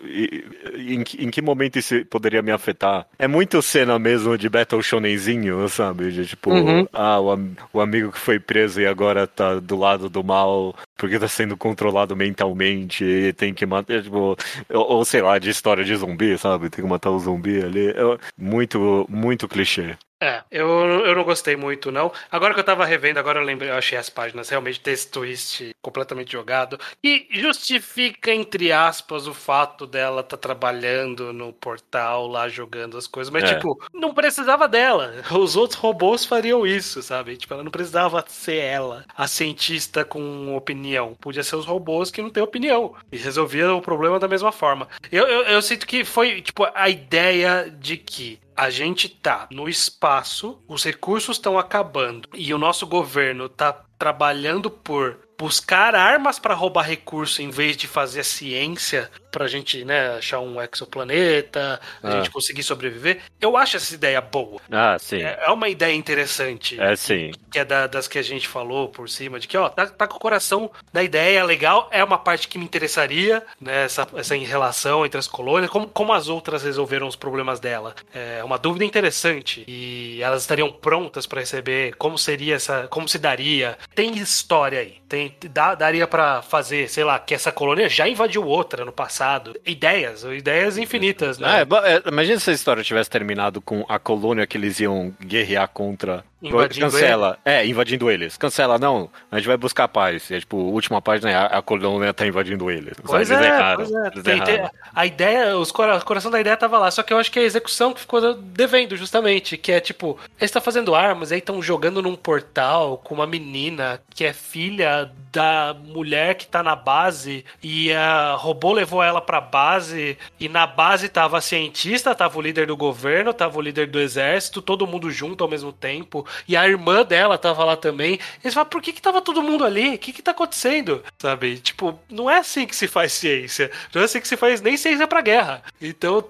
Em, 0.77 1.03
que- 1.03 1.25
em 1.25 1.31
que 1.31 1.41
momento 1.41 1.79
isso 1.79 2.05
poderia 2.07 2.43
me 2.43 2.53
afetar? 2.63 3.07
É 3.19 3.27
muito 3.27 3.61
cena 3.61 3.99
mesmo 3.99 4.39
de 4.39 4.49
Battle 4.49 4.83
Shonenzinho, 4.83 5.69
sabe? 5.69 6.11
De 6.13 6.25
tipo, 6.27 6.51
Uhum. 6.53 6.87
ah, 6.93 7.21
o, 7.21 7.31
am- 7.33 7.55
o 7.73 7.81
amigo 7.81 8.13
que 8.13 8.19
foi 8.19 8.39
preso 8.39 8.81
e 8.81 8.87
agora 8.87 9.27
tá 9.27 9.57
do 9.59 9.77
lado 9.77 10.09
do 10.09 10.23
mal 10.23 10.75
porque 10.97 11.19
tá 11.19 11.27
sendo 11.27 11.57
controlado 11.57 12.15
mentalmente 12.15 13.05
e 13.05 13.33
tem 13.33 13.53
que 13.53 13.67
matar, 13.67 14.03
tipo, 14.03 14.37
ou, 14.71 14.93
ou 14.93 15.05
sei 15.05 15.21
lá, 15.21 15.39
de 15.39 15.51
história 15.51 15.83
de 15.85 15.97
zumbi, 15.97 16.39
sabe? 16.39 16.71
Tem 16.71 16.85
que 16.85 16.89
matar 16.91 17.11
o 17.11 17.19
zumbi 17.19 17.61
ali. 17.63 17.89
É 17.91 18.19
muito, 18.39 19.05
muito 19.09 19.49
clichê. 19.49 19.97
É, 20.23 20.45
eu, 20.53 20.69
eu 20.69 21.17
não 21.17 21.25
gostei 21.25 21.57
muito, 21.57 21.91
não. 21.91 22.13
Agora 22.31 22.55
que 22.55 22.61
eu 22.61 22.65
tava 22.65 22.85
revendo, 22.85 23.19
agora 23.19 23.41
eu 23.41 23.45
lembrei, 23.45 23.71
eu 23.71 23.75
achei 23.75 23.99
as 23.99 24.09
páginas 24.09 24.49
realmente 24.49 24.79
tem 24.79 24.95
esse 24.95 25.09
twist 25.11 25.75
completamente 25.83 26.31
jogado. 26.31 26.79
E 27.03 27.27
justifica, 27.33 28.33
entre 28.33 28.71
aspas, 28.71 29.27
o 29.27 29.35
fato 29.35 29.85
dela 29.85 30.23
tá 30.23 30.37
trabalhando 30.37 31.33
no 31.33 31.53
portal 31.53 32.29
lá 32.29 32.49
jogando 32.49 32.97
as 32.97 33.09
coisas. 33.09 33.33
Mas, 33.33 33.43
É. 33.43 33.55
tipo, 33.57 33.77
não 33.93 34.15
precisava 34.15 34.69
dela. 34.69 35.13
Os 35.33 35.57
outros 35.57 35.81
robôs 35.81 36.25
fariam 36.25 36.65
isso, 36.65 37.03
sabe? 37.03 37.37
Tipo, 37.37 37.55
ela 37.55 37.65
não 37.65 37.71
precisava 37.73 38.25
ser 38.29 38.59
ela, 38.59 39.05
a 39.17 39.27
cientista 39.27 40.05
com 40.05 40.55
opinião. 40.55 41.17
Podia 41.21 41.43
ser 41.43 41.57
os 41.57 41.67
robôs 41.67 42.13
que 42.13 42.23
não 42.23 42.31
têm 42.31 42.43
opinião. 42.45 42.95
E 43.11 43.17
resolvia 43.17 43.75
o 43.75 43.83
problema 43.83 44.21
da 44.21 44.29
mesma 44.29 44.53
forma. 44.53 44.87
Eu, 45.11 45.27
eu, 45.27 45.43
eu 45.47 45.63
sinto 45.63 45.85
que 45.85 46.05
foi, 46.05 46.41
tipo, 46.43 46.65
a 46.73 46.89
ideia 46.89 47.69
de 47.69 47.97
que 47.97 48.39
a 48.57 48.71
gente 48.71 49.09
tá 49.09 49.49
no 49.51 49.69
espaço, 49.69 50.63
os 50.69 50.85
recursos 50.85 51.37
estão 51.37 51.59
acabando 51.59 52.29
e 52.35 52.53
o 52.53 52.59
nosso 52.59 52.87
governo 52.87 53.49
tá 53.49 53.73
trabalhando 53.99 54.71
por 54.71 55.19
buscar 55.39 55.95
armas 55.95 56.39
para 56.39 56.55
roubar 56.55 56.83
recurso 56.83 57.43
em 57.43 57.51
vez 57.51 57.77
de 57.77 57.87
fazer 57.87 58.25
ciência 58.25 59.11
pra 59.33 59.49
gente, 59.49 59.85
né, 59.85 60.17
achar 60.19 60.39
um 60.41 60.61
exoplaneta, 60.63 61.81
a 62.03 62.09
Ah. 62.09 62.11
gente 62.13 62.31
conseguir 62.31 62.63
sobreviver. 62.63 63.21
Eu 63.41 63.57
acho 63.57 63.77
essa 63.77 63.95
ideia 63.95 64.21
boa. 64.21 64.61
Ah, 64.71 64.97
sim. 64.99 65.23
É, 65.23 65.41
é 65.47 65.51
uma 65.51 65.69
ideia 65.69 65.95
interessante 65.95 66.81
É 66.81 66.95
sim. 66.95 67.33
que 67.51 67.59
é 67.59 67.65
da- 67.65 67.87
das 67.87 68.07
que 68.07 68.19
a 68.19 68.23
gente 68.23 68.47
falou 68.47 68.89
por 68.89 69.09
cima, 69.09 69.41
de 69.41 69.49
que, 69.49 69.57
ó, 69.57 69.69
tá, 69.69 69.87
tá 69.87 70.07
com 70.07 70.17
o 70.17 70.21
coração 70.21 70.71
da 70.93 71.03
ideia, 71.03 71.45
legal, 71.45 71.89
é 71.91 72.05
uma 72.05 72.19
parte 72.19 72.47
que 72.47 72.59
me 72.59 72.65
interessaria, 72.65 73.43
né, 73.61 73.85
essa, 73.85 74.07
essa 74.15 74.37
em 74.37 74.45
relação 74.45 75.05
entre 75.05 75.19
as 75.19 75.27
colônias, 75.27 75.71
como, 75.71 75.89
como 75.89 76.13
as 76.13 76.29
outras 76.29 76.63
resolveram 76.63 77.07
os 77.09 77.17
problemas 77.17 77.59
dela. 77.59 77.95
É 78.15 78.45
uma 78.45 78.59
dúvida 78.59 78.85
interessante, 78.85 79.65
e 79.67 80.21
elas 80.23 80.43
estariam 80.43 80.71
prontas 80.71 81.27
para 81.27 81.41
receber, 81.41 81.95
como 81.97 82.19
seria 82.19 82.55
essa, 82.57 82.87
como 82.89 83.09
se 83.09 83.19
daria. 83.19 83.79
Tem 83.95 84.13
história 84.19 84.81
aí, 84.81 84.97
tem, 85.09 85.35
dá- 85.51 85.75
daria 85.75 86.07
para 86.07 86.43
fazer, 86.43 86.89
sei 86.89 87.05
lá, 87.05 87.19
que 87.19 87.35
essa 87.35 87.51
colônia 87.51 87.89
já 87.89 88.07
invadiu 88.09 88.47
outra 88.47 88.85
no 88.85 88.93
passado. 88.93 89.22
Ideias, 89.67 90.25
ideias 90.25 90.77
infinitas, 90.79 91.39
é, 91.41 91.43
né? 91.43 91.65
bo- 91.65 91.79
é, 91.79 92.03
imagina 92.07 92.39
se 92.39 92.51
a 92.51 92.53
história 92.53 92.83
tivesse 92.83 93.09
terminado 93.11 93.61
com 93.61 93.85
a 93.89 93.99
colônia 93.99 94.47
que 94.47 94.57
eles 94.57 94.81
iam 94.81 95.15
guerrear 95.21 95.69
contra. 95.69 96.25
Invadindo 96.43 96.91
Cancela. 96.91 97.39
É, 97.45 97.67
invadindo 97.67 98.11
eles. 98.11 98.37
Cancela, 98.37 98.79
não. 98.79 99.09
A 99.31 99.37
gente 99.39 99.47
vai 99.49 99.57
buscar 99.57 99.87
paz. 99.89 100.29
E 100.31 100.35
é, 100.35 100.41
tipo, 100.41 100.57
a 100.57 100.71
última 100.73 101.01
página 101.01 101.31
é 101.31 101.35
a, 101.35 101.47
a 101.47 101.63
colônia 101.63 102.13
tá 102.13 102.27
invadindo 102.27 102.71
eles. 102.71 102.95
Pois 103.05 103.31
eles 103.31 103.43
é, 103.45 103.49
erraram. 103.49 103.77
pois 103.85 103.93
é. 103.93 104.07
Eles 104.09 104.23
Tem- 104.25 104.41
tem- 104.43 104.55
erraram. 104.55 104.71
a 104.95 105.07
ideia, 105.07 105.57
os 105.57 105.71
cora- 105.71 105.97
o 105.99 106.05
coração 106.05 106.31
da 106.31 106.41
ideia 106.41 106.57
tava 106.57 106.79
lá, 106.79 106.91
só 106.91 107.03
que 107.03 107.13
eu 107.13 107.19
acho 107.19 107.31
que 107.31 107.39
é 107.39 107.43
a 107.43 107.47
execução 107.47 107.93
que 107.95 108.01
ficou 108.01 108.35
devendo, 108.35 108.97
justamente. 108.97 109.57
Que 109.57 109.73
é 109.73 109.81
tipo, 109.81 110.19
eles 110.39 110.49
estão 110.51 110.61
fazendo 110.63 110.95
armas, 110.95 111.31
aí 111.33 111.39
estão 111.39 111.63
jogando 111.63 112.03
num 112.03 112.17
portal 112.17 112.99
com 112.99 113.15
uma 113.15 113.27
menina 113.27 114.01
que 114.15 114.25
é 114.25 114.33
filha 114.33 115.11
da 115.33 115.75
mulher 115.87 116.35
que 116.35 116.47
tá 116.47 116.63
na 116.63 116.77
base 116.77 117.45
e 117.63 117.91
a 117.93 118.35
robô 118.35 118.73
levou 118.73 119.03
ela 119.03 119.19
pra 119.21 119.41
base 119.41 120.19
e 120.39 120.47
na 120.47 120.67
base 120.67 121.09
tava 121.09 121.39
a 121.39 121.41
cientista, 121.41 122.15
tava 122.15 122.39
o 122.39 122.43
líder 122.43 122.67
do 122.67 122.77
governo, 122.77 123.33
tava 123.33 123.57
o 123.59 123.63
líder 123.63 123.87
do 123.87 123.99
exército, 123.99 124.61
todo 124.61 124.87
mundo 124.87 125.11
junto 125.11 125.43
ao 125.43 125.49
mesmo 125.49 125.73
tempo 125.73 126.27
e 126.47 126.57
a 126.57 126.67
irmã 126.69 127.05
dela 127.05 127.37
tava 127.39 127.65
lá 127.65 127.77
também. 127.77 128.19
Eles 128.43 128.55
falam, 128.55 128.69
por 128.69 128.81
que 128.83 128.93
que 128.93 129.03
tava 129.03 129.21
todo 129.21 129.43
mundo 129.43 129.65
ali? 129.65 129.95
O 129.95 129.99
que 129.99 130.13
que 130.13 130.23
tá 130.23 130.31
acontecendo? 130.33 131.03
Sabe? 131.19 131.59
Tipo, 131.59 131.99
não 132.11 132.29
é 132.31 132.39
assim 132.39 132.67
que 132.67 132.75
se 132.77 132.87
faz 132.89 133.13
ciência. 133.13 133.71
Não 133.95 134.03
é 134.03 134.05
assim 134.05 134.21
que 134.21 134.29
se 134.29 134.37
faz 134.37 134.61
nem 134.61 134.77
ciência 134.77 135.07
pra 135.07 135.21
guerra. 135.21 135.63
Então, 135.81 136.25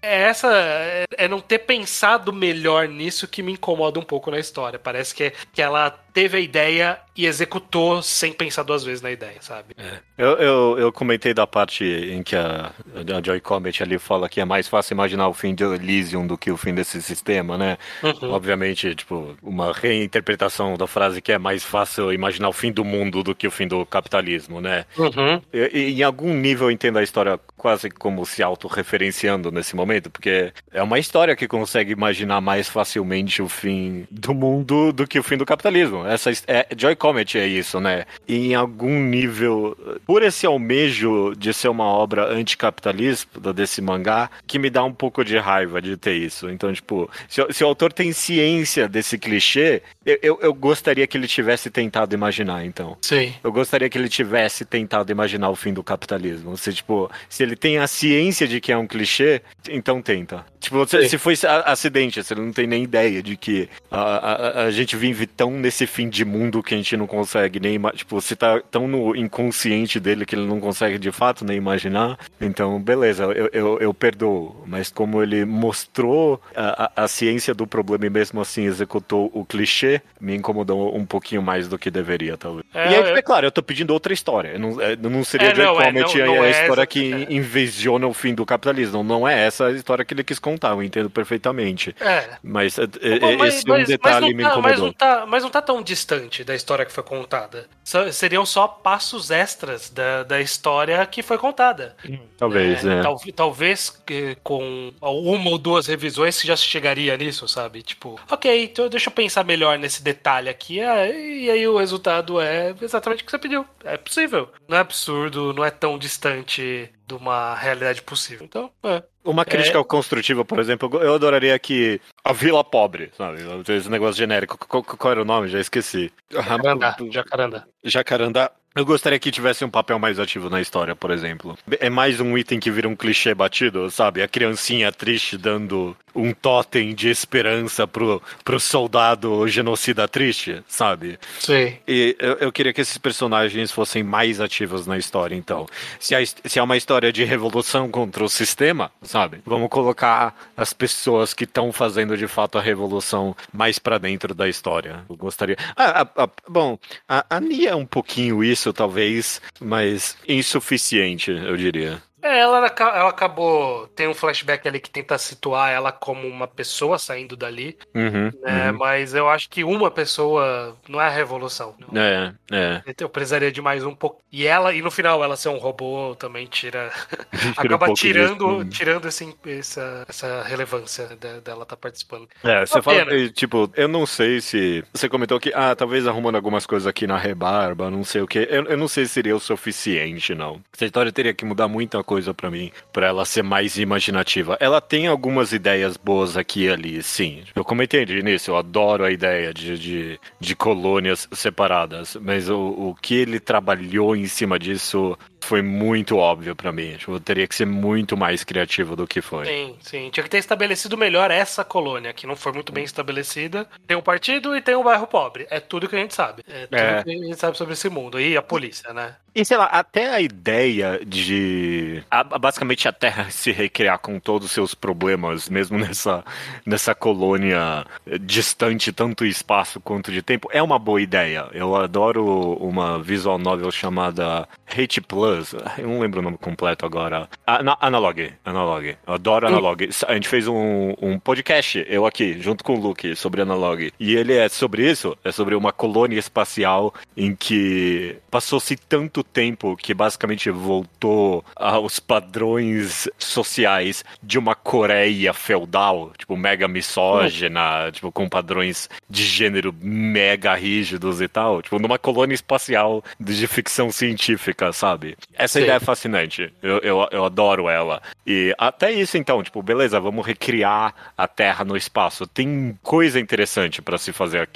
é 0.00 0.22
essa 0.22 0.48
é- 0.52 1.04
é 1.16 1.28
não 1.28 1.40
ter 1.40 1.58
pensado 1.60 2.32
melhor 2.32 2.88
nisso 2.88 3.26
que 3.28 3.42
me 3.42 3.52
incomoda 3.52 3.98
um 3.98 4.04
pouco 4.04 4.30
na 4.30 4.38
história. 4.38 4.78
Parece 4.78 5.14
que, 5.14 5.32
que 5.52 5.60
ela 5.62 5.90
teve 6.12 6.36
a 6.36 6.40
ideia 6.40 6.98
e 7.16 7.24
executou 7.26 8.02
sem 8.02 8.32
pensar 8.34 8.62
duas 8.62 8.84
vezes 8.84 9.00
na 9.00 9.10
ideia, 9.10 9.36
sabe? 9.40 9.74
Eu, 10.16 10.32
eu, 10.36 10.78
eu 10.78 10.92
comentei 10.92 11.32
da 11.32 11.46
parte 11.46 11.84
em 11.84 12.22
que 12.22 12.36
a, 12.36 12.70
a 12.94 13.22
Joy 13.24 13.40
Comet 13.40 13.82
ali 13.82 13.98
fala 13.98 14.28
que 14.28 14.40
é 14.40 14.44
mais 14.44 14.68
fácil 14.68 14.92
imaginar 14.92 15.28
o 15.28 15.32
fim 15.34 15.54
de 15.54 15.64
Elysium 15.64 16.26
do 16.26 16.36
que 16.36 16.50
o 16.50 16.56
fim 16.56 16.74
desse 16.74 17.00
sistema, 17.00 17.56
né? 17.56 17.78
Uhum. 18.02 18.30
Obviamente, 18.32 18.94
tipo, 18.94 19.31
uma 19.42 19.72
reinterpretação 19.72 20.76
da 20.76 20.86
frase 20.86 21.22
que 21.22 21.32
é 21.32 21.38
mais 21.38 21.62
fácil 21.62 22.12
imaginar 22.12 22.48
o 22.48 22.52
fim 22.52 22.72
do 22.72 22.84
mundo 22.84 23.22
do 23.22 23.34
que 23.34 23.46
o 23.46 23.50
fim 23.50 23.66
do 23.66 23.84
capitalismo, 23.86 24.60
né? 24.60 24.84
Uhum. 24.96 25.40
E, 25.52 25.92
em 25.92 26.02
algum 26.02 26.32
nível 26.34 26.68
eu 26.68 26.70
entendo 26.70 26.98
a 26.98 27.02
história 27.02 27.38
quase 27.56 27.90
como 27.90 28.26
se 28.26 28.42
autorreferenciando 28.42 29.50
nesse 29.50 29.76
momento, 29.76 30.10
porque 30.10 30.52
é 30.72 30.82
uma 30.82 30.98
história 30.98 31.36
que 31.36 31.46
consegue 31.46 31.92
imaginar 31.92 32.40
mais 32.40 32.68
facilmente 32.68 33.40
o 33.40 33.48
fim 33.48 34.06
do 34.10 34.34
mundo 34.34 34.92
do 34.92 35.06
que 35.06 35.18
o 35.18 35.22
fim 35.22 35.36
do 35.36 35.46
capitalismo. 35.46 36.04
Essa 36.06 36.30
é, 36.46 36.66
Joy 36.76 36.96
Comet 36.96 37.38
é 37.38 37.46
isso, 37.46 37.80
né? 37.80 38.04
E 38.26 38.48
em 38.48 38.54
algum 38.54 39.00
nível, 39.00 39.76
por 40.06 40.22
esse 40.22 40.44
almejo 40.44 41.34
de 41.36 41.52
ser 41.54 41.68
uma 41.68 41.84
obra 41.84 42.26
anticapitalista 42.32 43.52
desse 43.52 43.80
mangá, 43.80 44.30
que 44.46 44.58
me 44.58 44.70
dá 44.70 44.82
um 44.82 44.92
pouco 44.92 45.24
de 45.24 45.38
raiva 45.38 45.80
de 45.80 45.96
ter 45.96 46.14
isso. 46.14 46.50
Então, 46.50 46.72
tipo, 46.72 47.08
se, 47.28 47.40
se 47.50 47.62
o 47.62 47.66
autor 47.66 47.92
tem 47.92 48.12
ciência 48.12 48.88
desse 48.88 49.18
clichê, 49.22 49.82
eu, 50.04 50.18
eu, 50.20 50.38
eu 50.42 50.54
gostaria 50.54 51.06
que 51.06 51.16
ele 51.16 51.28
tivesse 51.28 51.70
tentado 51.70 52.14
imaginar, 52.14 52.66
então. 52.66 52.98
Sim. 53.00 53.32
Eu 53.42 53.52
gostaria 53.52 53.88
que 53.88 53.96
ele 53.96 54.08
tivesse 54.08 54.64
tentado 54.64 55.12
imaginar 55.12 55.48
o 55.50 55.56
fim 55.56 55.72
do 55.72 55.82
capitalismo. 55.82 56.56
Se, 56.56 56.72
tipo, 56.72 57.10
se 57.28 57.42
ele 57.42 57.54
tem 57.54 57.78
a 57.78 57.86
ciência 57.86 58.48
de 58.48 58.60
que 58.60 58.72
é 58.72 58.76
um 58.76 58.86
clichê, 58.86 59.40
então 59.68 60.02
tenta. 60.02 60.44
Tipo, 60.58 60.86
se, 60.86 61.02
Sim. 61.02 61.08
se 61.08 61.18
foi 61.18 61.34
acidente, 61.64 62.22
se 62.22 62.34
ele 62.34 62.40
não 62.40 62.52
tem 62.52 62.66
nem 62.66 62.82
ideia 62.82 63.22
de 63.22 63.36
que 63.36 63.68
a, 63.90 64.00
a, 64.00 64.64
a 64.64 64.70
gente 64.70 64.96
vive 64.96 65.26
tão 65.26 65.52
nesse 65.52 65.86
fim 65.86 66.08
de 66.08 66.24
mundo 66.24 66.62
que 66.62 66.74
a 66.74 66.76
gente 66.76 66.96
não 66.96 67.06
consegue 67.06 67.60
nem... 67.60 67.78
Tipo, 67.94 68.20
se 68.20 68.34
tá 68.34 68.60
tão 68.70 68.88
no 68.88 69.14
inconsciente 69.14 70.00
dele 70.00 70.26
que 70.26 70.34
ele 70.34 70.46
não 70.46 70.60
consegue 70.60 70.98
de 70.98 71.12
fato 71.12 71.44
nem 71.44 71.56
imaginar, 71.56 72.18
então, 72.40 72.80
beleza, 72.80 73.24
eu, 73.24 73.48
eu, 73.52 73.78
eu 73.78 73.94
perdoo. 73.94 74.64
Mas 74.66 74.90
como 74.90 75.22
ele 75.22 75.44
mostrou 75.44 76.40
a, 76.54 76.90
a, 76.96 77.04
a 77.04 77.08
ciência 77.08 77.54
do 77.54 77.66
problema 77.66 78.06
e 78.06 78.10
mesmo 78.10 78.40
assim 78.40 78.64
executou 78.64 79.01
o 79.10 79.44
clichê, 79.44 80.00
me 80.20 80.34
incomodou 80.34 80.96
um 80.96 81.04
pouquinho 81.04 81.42
mais 81.42 81.68
do 81.68 81.78
que 81.78 81.90
deveria, 81.90 82.36
talvez. 82.36 82.64
É, 82.74 82.84
e 82.92 82.94
aí, 82.94 83.10
eu- 83.10 83.16
é 83.16 83.22
claro, 83.22 83.46
eu 83.46 83.50
tô 83.50 83.62
pedindo 83.62 83.92
outra 83.92 84.12
história. 84.12 84.58
Não, 84.58 84.80
é, 84.80 84.96
não 84.96 85.24
seria 85.24 85.48
É, 85.48 85.54
não, 85.54 85.80
é, 85.80 85.92
não- 85.92 86.00
a- 86.06 86.26
não 86.26 86.42
a 86.42 86.46
é 86.46 86.50
história 86.50 86.72
essa- 86.82 86.86
que 86.86 87.12
é. 87.12 87.32
invisiona 87.32 88.06
o 88.06 88.14
fim 88.14 88.34
do 88.34 88.44
capitalismo. 88.46 89.02
Não 89.02 89.26
é 89.26 89.46
essa 89.46 89.66
a 89.66 89.72
história 89.72 90.04
que 90.04 90.14
ele 90.14 90.24
quis 90.24 90.38
contar, 90.38 90.70
eu 90.70 90.82
entendo 90.82 91.10
perfeitamente. 91.10 91.94
É. 92.00 92.30
Mas, 92.42 92.78
é, 92.78 92.82
é, 93.00 93.18
Bom, 93.18 93.36
mas- 93.38 93.54
esse 93.54 93.68
é 93.68 93.72
um 93.72 93.76
mas- 93.78 93.88
detalhe 93.88 94.26
mas 94.26 94.34
me 94.36 94.42
não 94.42 94.50
tá- 94.50 94.56
mas 94.60 94.72
incomodou. 94.72 94.86
não, 94.86 94.92
tá, 94.92 95.26
mas 95.26 95.42
não 95.42 95.50
tá 95.50 95.62
tão 95.62 95.82
distante 95.82 96.44
da 96.44 96.54
história 96.54 96.84
que 96.84 96.92
foi 96.92 97.02
contada. 97.04 97.66
Seriam 98.12 98.46
só 98.46 98.66
passos 98.68 99.30
extras 99.30 99.90
da, 99.90 100.22
da 100.22 100.40
história 100.40 101.04
que 101.06 101.22
foi 101.22 101.38
contada. 101.38 101.96
Talvez, 102.38 102.84
É, 102.84 102.88
né? 102.88 103.02
tal- 103.02 103.20
talvez 103.34 104.02
eh, 104.10 104.36
com 104.42 104.92
uma 105.00 105.50
ou 105.50 105.58
duas 105.58 105.86
revisões 105.86 106.40
já 106.42 106.56
se 106.56 106.64
chegaria 106.64 107.16
nisso, 107.16 107.46
sabe? 107.48 107.82
Tipo, 107.82 108.18
ok, 108.30 108.64
então 108.64 108.88
deixa 108.92 109.08
eu 109.08 109.12
pensar 109.12 109.44
melhor 109.44 109.78
nesse 109.78 110.02
detalhe 110.02 110.48
aqui. 110.48 110.80
ah, 110.80 111.08
e 111.08 111.50
aí 111.50 111.66
o 111.66 111.78
resultado 111.78 112.40
é 112.40 112.74
exatamente 112.80 113.22
o 113.22 113.26
que 113.26 113.30
você 113.30 113.38
pediu. 113.38 113.66
É 113.84 113.96
possível. 113.96 114.48
Não 114.68 114.76
é 114.76 114.80
absurdo, 114.80 115.52
não 115.52 115.64
é 115.64 115.70
tão 115.70 115.98
distante 115.98 116.90
de 117.12 117.22
uma 117.22 117.54
realidade 117.54 118.02
possível. 118.02 118.46
Então, 118.46 118.70
é. 118.82 119.02
Uma 119.24 119.44
crítica 119.44 119.82
construtiva, 119.84 120.44
por 120.44 120.58
exemplo, 120.58 121.00
eu 121.00 121.14
adoraria 121.14 121.56
que 121.58 122.00
a 122.24 122.32
Vila 122.32 122.64
Pobre, 122.64 123.12
sabe? 123.16 123.38
Esse 123.68 123.88
negócio 123.88 124.16
genérico. 124.16 124.58
Qual, 124.66 124.82
qual 124.82 125.12
era 125.12 125.22
o 125.22 125.24
nome? 125.24 125.48
Já 125.48 125.60
esqueci. 125.60 126.12
Jacarandá, 126.30 126.96
jacarandá. 127.10 127.64
Jacarandá. 127.84 128.50
Eu 128.74 128.86
gostaria 128.86 129.18
que 129.18 129.30
tivesse 129.30 129.64
um 129.64 129.70
papel 129.70 129.98
mais 129.98 130.18
ativo 130.18 130.48
na 130.48 130.60
história, 130.60 130.96
por 130.96 131.10
exemplo. 131.10 131.58
É 131.78 131.90
mais 131.90 132.20
um 132.20 132.38
item 132.38 132.58
que 132.58 132.70
vira 132.70 132.88
um 132.88 132.96
clichê 132.96 133.34
batido, 133.34 133.90
sabe? 133.90 134.22
A 134.22 134.28
criancinha 134.28 134.90
triste 134.90 135.36
dando 135.36 135.94
um 136.14 136.32
totem 136.32 136.94
de 136.94 137.10
esperança 137.10 137.86
pro, 137.86 138.22
pro 138.42 138.58
soldado 138.58 139.46
genocida 139.46 140.08
triste, 140.08 140.62
sabe? 140.66 141.18
Sim. 141.38 141.76
E 141.86 142.16
eu, 142.18 142.34
eu 142.34 142.52
queria 142.52 142.72
que 142.72 142.80
esses 142.80 142.96
personagens 142.96 143.70
fossem 143.70 144.02
mais 144.02 144.40
ativos 144.40 144.86
na 144.86 144.96
história, 144.96 145.34
então. 145.34 145.66
Se, 146.00 146.14
a 146.14 146.24
se 146.24 146.58
é 146.58 146.62
uma 146.62 146.76
história 146.76 147.01
de 147.10 147.24
revolução 147.24 147.90
contra 147.90 148.22
o 148.22 148.28
sistema, 148.28 148.92
sabe? 149.02 149.40
Vamos 149.44 149.70
colocar 149.70 150.52
as 150.56 150.72
pessoas 150.72 151.32
que 151.32 151.44
estão 151.44 151.72
fazendo 151.72 152.16
de 152.16 152.28
fato 152.28 152.58
a 152.58 152.62
revolução 152.62 153.34
mais 153.52 153.78
pra 153.78 153.98
dentro 153.98 154.34
da 154.34 154.48
história. 154.48 155.04
Eu 155.08 155.16
gostaria. 155.16 155.56
Ah, 155.74 156.02
ah, 156.02 156.08
ah, 156.24 156.30
bom, 156.48 156.78
a, 157.08 157.24
a 157.28 157.40
Nia 157.40 157.70
é 157.70 157.74
um 157.74 157.86
pouquinho 157.86 158.44
isso, 158.44 158.72
talvez, 158.72 159.40
mas 159.60 160.16
insuficiente, 160.28 161.30
eu 161.30 161.56
diria. 161.56 162.02
É, 162.22 162.38
ela, 162.38 162.58
ela 162.58 163.08
acabou. 163.08 163.88
Tem 163.88 164.06
um 164.06 164.14
flashback 164.14 164.66
ali 164.68 164.80
que 164.80 164.88
tenta 164.90 165.18
situar 165.18 165.70
ela 165.70 165.90
como 165.90 166.26
uma 166.28 166.46
pessoa 166.46 166.98
saindo 166.98 167.36
dali, 167.36 167.76
Uhum, 167.94 168.30
né? 168.42 168.70
uhum. 168.70 168.78
Mas 168.78 169.12
eu 169.14 169.28
acho 169.28 169.48
que 169.50 169.64
uma 169.64 169.90
pessoa 169.90 170.76
não 170.88 171.00
é 171.00 171.06
a 171.06 171.10
revolução. 171.10 171.74
É, 171.94 172.32
é. 172.52 172.82
Eu 173.00 173.08
precisaria 173.08 173.50
de 173.50 173.60
mais 173.60 173.84
um 173.84 173.94
pouco. 173.94 174.22
E 174.30 174.46
ela, 174.46 174.72
e 174.72 174.80
no 174.80 174.90
final, 174.90 175.22
ela 175.22 175.36
ser 175.36 175.48
um 175.48 175.58
robô 175.58 176.14
também 176.16 176.46
tira. 176.46 176.90
Um 177.44 177.50
acaba 177.56 177.86
pouco 177.86 177.94
tirando, 178.00 178.64
disso. 178.64 178.78
tirando 178.78 179.08
esse, 179.08 179.36
essa, 179.46 180.04
essa 180.08 180.42
relevância 180.44 181.08
de- 181.08 181.40
dela 181.40 181.64
estar 181.64 181.76
participando. 181.76 182.28
É, 182.44 182.64
você 182.64 182.80
fala 182.80 183.04
que, 183.04 183.30
tipo, 183.32 183.70
eu 183.74 183.88
não 183.88 184.06
sei 184.06 184.40
se. 184.40 184.84
Você 184.92 185.08
comentou 185.08 185.40
que, 185.40 185.52
ah, 185.54 185.74
talvez 185.74 186.06
arrumando 186.06 186.36
algumas 186.36 186.66
coisas 186.66 186.86
aqui 186.86 187.06
na 187.06 187.16
rebarba, 187.18 187.90
não 187.90 188.04
sei 188.04 188.22
o 188.22 188.26
que. 188.28 188.38
Eu, 188.50 188.64
eu 188.66 188.76
não 188.76 188.86
sei 188.88 189.06
se 189.06 189.12
seria 189.12 189.34
o 189.34 189.40
suficiente, 189.40 190.34
não. 190.34 190.60
Essa 190.72 190.84
história 190.84 191.10
teria 191.12 191.34
que 191.34 191.44
mudar 191.44 191.66
muita 191.68 192.02
coisa 192.04 192.11
pra 192.34 192.50
mim, 192.50 192.70
pra 192.92 193.06
ela 193.06 193.24
ser 193.24 193.42
mais 193.42 193.76
imaginativa. 193.78 194.56
Ela 194.60 194.80
tem 194.80 195.06
algumas 195.06 195.52
ideias 195.52 195.96
boas 195.96 196.36
aqui 196.36 196.64
e 196.64 196.68
ali, 196.68 197.02
sim. 197.02 197.42
Eu 197.54 197.64
comentei 197.64 198.04
de 198.04 198.18
início, 198.18 198.52
eu 198.52 198.56
adoro 198.56 199.04
a 199.04 199.10
ideia 199.10 199.52
de, 199.52 199.78
de, 199.78 200.20
de 200.38 200.56
colônias 200.56 201.28
separadas, 201.32 202.16
mas 202.20 202.48
o, 202.48 202.58
o 202.58 202.94
que 203.00 203.14
ele 203.14 203.40
trabalhou 203.40 204.14
em 204.14 204.26
cima 204.26 204.58
disso 204.58 205.16
foi 205.44 205.62
muito 205.62 206.16
óbvio 206.16 206.54
pra 206.56 206.72
mim. 206.72 206.96
Tipo, 206.96 207.18
teria 207.20 207.46
que 207.46 207.54
ser 207.54 207.66
muito 207.66 208.16
mais 208.16 208.44
criativo 208.44 208.94
do 208.96 209.06
que 209.06 209.20
foi. 209.20 209.46
Sim, 209.46 209.76
sim. 209.80 210.10
Tinha 210.10 210.24
que 210.24 210.30
ter 210.30 210.38
estabelecido 210.38 210.96
melhor 210.96 211.30
essa 211.30 211.64
colônia, 211.64 212.12
que 212.12 212.26
não 212.26 212.36
foi 212.36 212.52
muito 212.52 212.72
bem 212.72 212.84
estabelecida. 212.84 213.66
Tem 213.86 213.96
um 213.96 214.02
partido 214.02 214.56
e 214.56 214.60
tem 214.62 214.74
um 214.76 214.82
bairro 214.82 215.06
pobre. 215.06 215.46
É 215.50 215.60
tudo 215.60 215.88
que 215.88 215.96
a 215.96 215.98
gente 215.98 216.14
sabe. 216.14 216.42
É 216.48 216.66
tudo 216.66 216.76
É. 216.78 217.02
que 217.04 217.10
a 217.10 217.14
gente 217.14 217.36
sabe 217.36 217.56
sobre 217.56 217.74
esse 217.74 217.88
mundo. 217.88 218.20
E 218.20 218.36
a 218.36 218.42
polícia, 218.42 218.92
né? 218.92 219.16
E 219.34 219.44
sei 219.46 219.56
lá, 219.56 219.64
até 219.64 220.10
a 220.10 220.20
ideia 220.20 221.00
de 221.06 222.02
a- 222.10 222.22
basicamente 222.22 222.86
a 222.86 222.92
Terra 222.92 223.30
se 223.30 223.50
recriar 223.50 223.98
com 223.98 224.20
todos 224.20 224.46
os 224.48 224.52
seus 224.52 224.74
problemas, 224.74 225.48
mesmo 225.48 225.78
nessa, 225.78 226.22
nessa 226.66 226.94
colônia 226.94 227.86
distante 228.20 228.92
tanto 228.92 229.24
espaço 229.24 229.80
quanto 229.80 230.12
de 230.12 230.20
tempo, 230.22 230.48
é 230.52 230.62
uma 230.62 230.78
boa 230.78 231.00
ideia. 231.00 231.48
Eu 231.52 231.74
adoro 231.74 232.24
uma 232.60 233.02
visual 233.02 233.38
novel 233.38 233.70
chamada 233.70 234.46
Hate 234.66 235.00
Plus, 235.00 235.31
eu 235.78 235.88
não 235.88 236.00
lembro 236.00 236.20
o 236.20 236.22
nome 236.22 236.38
completo 236.38 236.86
agora. 236.86 237.28
Ana 237.46 237.76
Analog, 237.80 238.32
Analog. 238.44 238.96
Eu 239.06 239.14
adoro 239.14 239.46
Analog. 239.46 239.88
A 240.06 240.14
gente 240.14 240.28
fez 240.28 240.46
um, 240.48 240.94
um 241.00 241.18
podcast, 241.18 241.84
eu 241.88 242.06
aqui, 242.06 242.40
junto 242.40 242.64
com 242.64 242.74
o 242.74 242.80
Luke, 242.80 243.14
sobre 243.16 243.42
Analog. 243.42 243.92
E 243.98 244.14
ele 244.14 244.34
é 244.34 244.48
sobre 244.48 244.90
isso, 244.90 245.16
é 245.24 245.32
sobre 245.32 245.54
uma 245.54 245.72
colônia 245.72 246.18
espacial 246.18 246.94
em 247.16 247.34
que 247.34 248.16
passou-se 248.30 248.76
tanto 248.76 249.22
tempo 249.22 249.76
que 249.76 249.94
basicamente 249.94 250.50
voltou 250.50 251.44
aos 251.54 251.98
padrões 252.00 253.08
sociais 253.18 254.04
de 254.22 254.38
uma 254.38 254.54
Coreia 254.54 255.32
feudal, 255.32 256.12
tipo, 256.16 256.36
mega 256.36 256.66
misógina, 256.68 257.90
tipo, 257.92 258.10
com 258.10 258.28
padrões 258.28 258.88
de 259.08 259.24
gênero 259.24 259.74
mega 259.80 260.54
rígidos 260.54 261.20
e 261.20 261.28
tal, 261.28 261.60
tipo, 261.62 261.78
numa 261.78 261.98
colônia 261.98 262.34
espacial 262.34 263.02
de 263.18 263.46
ficção 263.46 263.90
científica, 263.90 264.72
sabe? 264.72 265.16
Essa 265.34 265.58
Sim. 265.58 265.64
ideia 265.64 265.76
é 265.76 265.80
fascinante. 265.80 266.52
Eu, 266.62 266.78
eu, 266.78 267.08
eu 267.10 267.24
adoro 267.24 267.68
ela. 267.68 268.02
E 268.26 268.54
até 268.58 268.92
isso, 268.92 269.16
então, 269.16 269.42
tipo, 269.42 269.62
beleza, 269.62 269.98
vamos 269.98 270.26
recriar 270.26 270.94
a 271.16 271.26
Terra 271.26 271.64
no 271.64 271.76
espaço. 271.76 272.26
Tem 272.26 272.78
coisa 272.82 273.18
interessante 273.18 273.80
pra 273.80 273.98
se 273.98 274.12
fazer 274.12 274.48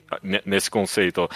nesse 0.45 0.71
conceito. 0.71 1.29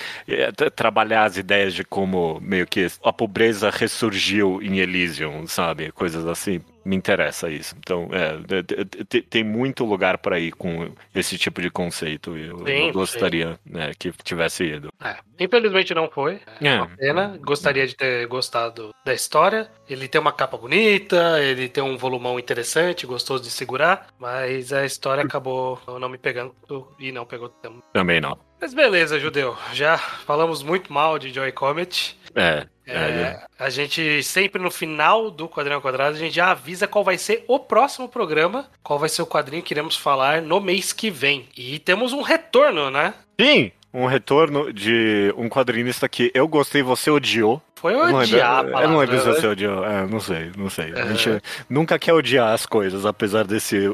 Tra- 0.56 0.70
Trabalhar 0.70 1.24
as 1.24 1.36
ideias 1.36 1.74
de 1.74 1.84
como 1.84 2.38
meio 2.40 2.66
que 2.66 2.86
a 3.04 3.12
pobreza 3.12 3.70
ressurgiu 3.70 4.60
em 4.62 4.78
Elysium, 4.78 5.46
sabe? 5.46 5.90
Coisas 5.92 6.26
assim. 6.26 6.60
Me 6.84 6.96
interessa 6.96 7.50
isso. 7.50 7.74
Então, 7.78 8.08
é, 8.12 9.22
tem 9.28 9.44
muito 9.44 9.84
lugar 9.84 10.18
pra 10.18 10.38
ir 10.38 10.52
com 10.52 10.92
esse 11.14 11.36
tipo 11.36 11.60
de 11.60 11.70
conceito. 11.70 12.36
Eu, 12.36 12.58
Sim, 12.66 12.86
eu 12.88 12.92
gostaria 12.92 13.58
né, 13.64 13.92
que 13.98 14.10
tivesse 14.24 14.64
ido. 14.64 14.88
É. 15.02 15.16
Infelizmente 15.38 15.94
não 15.94 16.08
foi. 16.10 16.40
É 16.60 16.68
É. 16.68 16.76
uma 16.76 16.88
pena. 16.88 17.38
Gostaria 17.42 17.86
de 17.86 17.94
ter 17.94 18.26
gostado 18.26 18.94
da 19.04 19.12
história. 19.12 19.70
Ele 19.88 20.08
tem 20.08 20.20
uma 20.20 20.32
capa 20.32 20.56
bonita, 20.56 21.40
ele 21.40 21.68
tem 21.68 21.82
um 21.82 21.96
volumão 21.96 22.38
interessante, 22.38 23.06
gostoso 23.06 23.42
de 23.44 23.50
segurar, 23.50 24.06
mas 24.18 24.72
a 24.72 24.84
história 24.84 25.24
acabou 25.24 25.80
não 25.98 26.08
me 26.08 26.18
pegando 26.18 26.54
e 26.98 27.10
não 27.12 27.26
pegou 27.26 27.48
tempo. 27.48 27.82
Também 27.92 28.20
não. 28.20 28.38
Mas 28.60 28.74
beleza, 28.74 29.18
Judeu. 29.18 29.56
Já 29.72 29.96
falamos 29.96 30.62
muito 30.62 30.92
mal 30.92 31.18
de 31.18 31.32
Joy 31.32 31.50
Comet. 31.52 32.18
É. 32.34 32.66
É, 32.90 33.40
a 33.58 33.70
gente 33.70 34.22
sempre 34.22 34.60
no 34.60 34.70
final 34.70 35.30
do 35.30 35.48
Quadrinho 35.48 35.80
Quadrado, 35.80 36.16
a 36.16 36.18
gente 36.18 36.34
já 36.34 36.50
avisa 36.50 36.86
qual 36.86 37.04
vai 37.04 37.16
ser 37.18 37.44
o 37.46 37.58
próximo 37.58 38.08
programa, 38.08 38.66
qual 38.82 38.98
vai 38.98 39.08
ser 39.08 39.22
o 39.22 39.26
quadrinho 39.26 39.62
que 39.62 39.72
iremos 39.72 39.96
falar 39.96 40.42
no 40.42 40.60
mês 40.60 40.92
que 40.92 41.10
vem. 41.10 41.48
E 41.56 41.78
temos 41.78 42.12
um 42.12 42.22
retorno, 42.22 42.90
né? 42.90 43.14
Sim, 43.40 43.72
um 43.92 44.06
retorno 44.06 44.72
de 44.72 45.32
um 45.36 45.48
quadrinista 45.48 46.08
que 46.08 46.30
eu 46.34 46.46
gostei 46.46 46.82
você 46.82 47.10
odiou. 47.10 47.60
Foi 47.74 47.94
Eu 47.94 48.08
não 48.08 48.18
odiar 48.18 48.64
a 48.66 48.82
Eu 48.82 48.88
não 48.88 48.98
lembro 48.98 49.16
se 49.16 49.22
palavra, 49.22 49.40
você 49.40 49.46
né? 49.46 49.52
odiou. 49.52 49.84
É, 49.84 50.06
não 50.06 50.20
sei, 50.20 50.52
não 50.56 50.68
sei. 50.70 50.92
A 50.92 50.98
Aham. 50.98 51.14
gente 51.16 51.42
nunca 51.68 51.98
quer 51.98 52.12
odiar 52.12 52.52
as 52.52 52.66
coisas, 52.66 53.06
apesar 53.06 53.44
desse, 53.44 53.90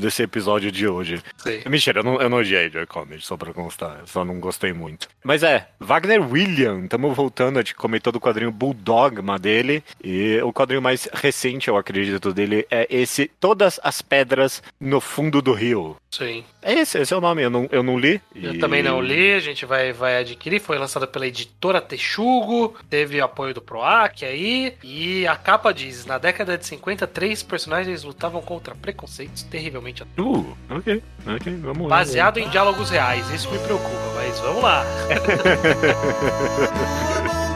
desse 0.00 0.22
episódio 0.22 0.70
de 0.72 0.86
hoje. 0.88 1.22
Sim. 1.36 1.62
Mentira, 1.68 2.00
eu 2.00 2.04
não, 2.04 2.20
eu 2.20 2.28
não 2.28 2.38
odiei 2.38 2.70
Joy 2.70 2.86
Comedy, 2.86 3.24
só 3.24 3.36
pra 3.36 3.52
constar. 3.52 3.98
Eu 4.00 4.06
só 4.06 4.24
não 4.24 4.38
gostei 4.40 4.72
muito. 4.72 5.08
Mas 5.24 5.42
é, 5.42 5.68
Wagner 5.80 6.20
William, 6.30 6.84
estamos 6.84 7.14
voltando, 7.16 7.58
a 7.58 7.62
gente 7.62 7.74
comentou 7.74 8.12
do 8.12 8.20
quadrinho 8.20 8.50
Bulldogma 8.50 9.38
dele. 9.38 9.82
E 10.02 10.40
o 10.42 10.52
quadrinho 10.52 10.82
mais 10.82 11.08
recente, 11.12 11.68
eu 11.68 11.76
acredito, 11.76 12.32
dele 12.32 12.66
é 12.70 12.86
esse 12.90 13.30
Todas 13.40 13.78
as 13.82 14.00
Pedras 14.02 14.62
no 14.80 15.00
Fundo 15.00 15.40
do 15.42 15.52
Rio. 15.52 15.96
Sim. 16.10 16.44
É 16.62 16.72
esse, 16.72 16.98
esse 16.98 17.12
é 17.12 17.16
o 17.16 17.20
nome, 17.20 17.42
eu 17.42 17.50
não, 17.50 17.68
eu 17.70 17.82
não 17.82 17.98
li. 17.98 18.20
Eu 18.34 18.54
e- 18.54 18.58
também 18.58 18.82
não 18.82 19.00
li, 19.00 19.34
a 19.34 19.40
gente 19.40 19.66
vai, 19.66 19.92
vai 19.92 20.16
adquirir. 20.18 20.60
Foi 20.60 20.78
lançado 20.78 21.06
pela 21.06 21.26
editora 21.26 21.80
Texugo, 21.80 22.74
teve 22.88 23.20
apoio 23.20 23.52
do 23.52 23.60
PROAC 23.60 24.24
aí. 24.24 24.74
E 24.82 25.26
a 25.26 25.36
capa 25.36 25.72
diz: 25.72 26.06
na 26.06 26.16
década 26.18 26.56
de 26.56 26.64
50, 26.66 27.06
três 27.06 27.42
personagens 27.42 28.02
lutavam 28.02 28.40
contra 28.40 28.74
preconceitos 28.74 29.42
terrivelmente 29.66 30.04
Uh, 30.18 30.46
ok, 30.70 31.02
ok, 31.26 31.56
vamos 31.62 31.88
lá. 31.88 31.96
Baseado 31.96 32.38
em 32.38 32.48
diálogos 32.48 32.88
reais, 32.90 33.28
isso 33.30 33.50
me 33.50 33.58
preocupa, 33.58 34.12
mas 34.14 34.38
vamos 34.40 34.62
lá. 34.62 34.84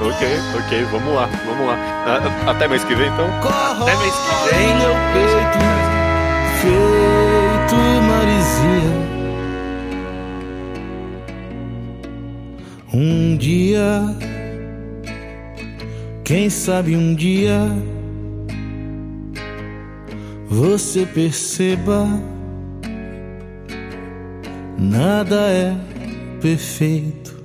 Ok, 0.02 0.26
ok, 0.56 0.82
vamos 0.84 1.14
lá, 1.14 1.26
vamos 1.44 1.66
lá. 1.66 1.76
Ah, 2.06 2.50
até 2.52 2.66
mês 2.66 2.82
que 2.84 2.94
vem, 2.94 3.06
então. 3.06 3.26
Até 3.82 3.94
mês 3.96 4.14
que 4.14 4.48
vem. 4.48 4.74
meu 4.76 4.94
peito, 5.12 5.58
feito 6.62 7.76
Marizia. 8.08 8.94
Um 12.94 13.36
dia, 13.36 14.00
quem 16.24 16.48
sabe 16.48 16.96
um 16.96 17.14
dia, 17.14 17.60
você 20.50 21.06
perceba, 21.06 22.04
nada 24.76 25.36
é 25.48 25.76
perfeito. 26.42 27.39